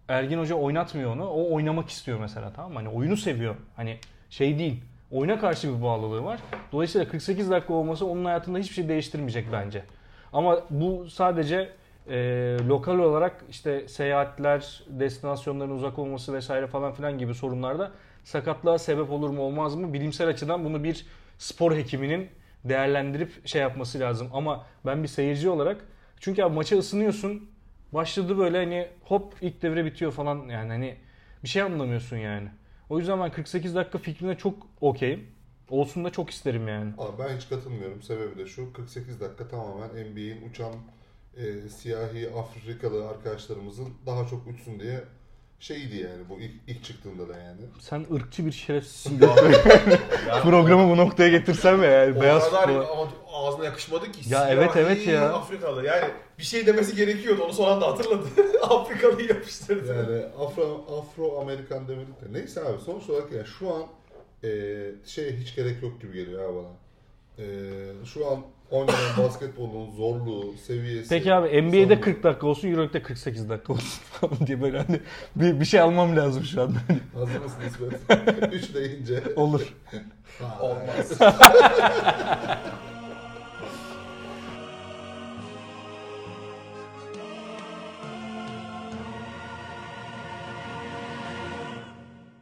[0.10, 1.28] Ergin Hoca oynatmıyor onu.
[1.30, 2.78] O oynamak istiyor mesela tamam mı?
[2.78, 3.56] Hani oyunu seviyor.
[3.76, 3.98] Hani
[4.30, 4.82] şey değil.
[5.12, 6.40] Oyuna karşı bir bağlılığı var.
[6.72, 9.84] Dolayısıyla 48 dakika olması onun hayatında hiçbir şey değiştirmeyecek bence.
[10.34, 11.70] Ama bu sadece
[12.10, 12.18] e,
[12.68, 17.92] lokal olarak işte seyahatler, destinasyonların uzak olması vesaire falan filan gibi sorunlarda
[18.24, 19.94] sakatlığa sebep olur mu olmaz mı?
[19.94, 21.06] Bilimsel açıdan bunu bir
[21.38, 22.30] spor hekiminin
[22.64, 24.30] değerlendirip şey yapması lazım.
[24.34, 25.78] Ama ben bir seyirci olarak
[26.20, 27.50] çünkü abi maça ısınıyorsun.
[27.96, 30.98] Başladı böyle hani hop ilk devre bitiyor falan yani hani
[31.44, 32.50] bir şey anlamıyorsun yani.
[32.90, 35.28] O yüzden ben 48 dakika fikrine çok okeyim.
[35.70, 36.94] Olsun da çok isterim yani.
[36.98, 38.02] Abi ben hiç katılmıyorum.
[38.02, 38.74] Sebebi de şu.
[38.74, 40.74] 48 dakika tamamen NBA'in uçan
[41.38, 45.04] e, siyahi Afrikalı arkadaşlarımızın daha çok uçsun diye
[45.60, 47.62] şeydi yani bu ilk, ilk çıktığında da yani.
[47.80, 49.20] Sen ırkçı bir şerefsizsin.
[50.44, 52.18] Programı bu noktaya getirsem ya yani.
[52.18, 52.98] O Beyaz kadar futbol.
[52.98, 54.34] ama ağzına yakışmadı ki.
[54.34, 55.34] Ya evet, evet ya.
[55.34, 55.86] Afrikalı.
[55.86, 57.44] Yani bir şey demesi gerekiyordu.
[57.44, 58.28] Onu son anda hatırladı.
[58.62, 59.96] Afrikalıyı yapıştırdı.
[59.96, 62.34] Yani Afro, Afro Amerikan demedik de.
[62.34, 63.84] Neyse abi sonuç olarak yani şu an
[64.44, 64.50] e,
[65.06, 66.72] şey hiç gerek yok gibi geliyor ya bana.
[67.40, 67.46] E,
[68.06, 68.42] şu an
[68.72, 71.10] oynanan basketbolun zorluğu, seviyesi.
[71.10, 72.02] Peki abi NBA'de zorluğu.
[72.02, 75.00] 40 dakika olsun, Euroleague'de 48 dakika olsun falan diye böyle hani
[75.36, 76.78] bir, bir şey almam lazım şu anda.
[77.14, 78.54] Hazır mısın İsmet?
[78.54, 79.24] 3 deyince.
[79.36, 79.74] Olur.
[80.62, 81.20] Olmaz.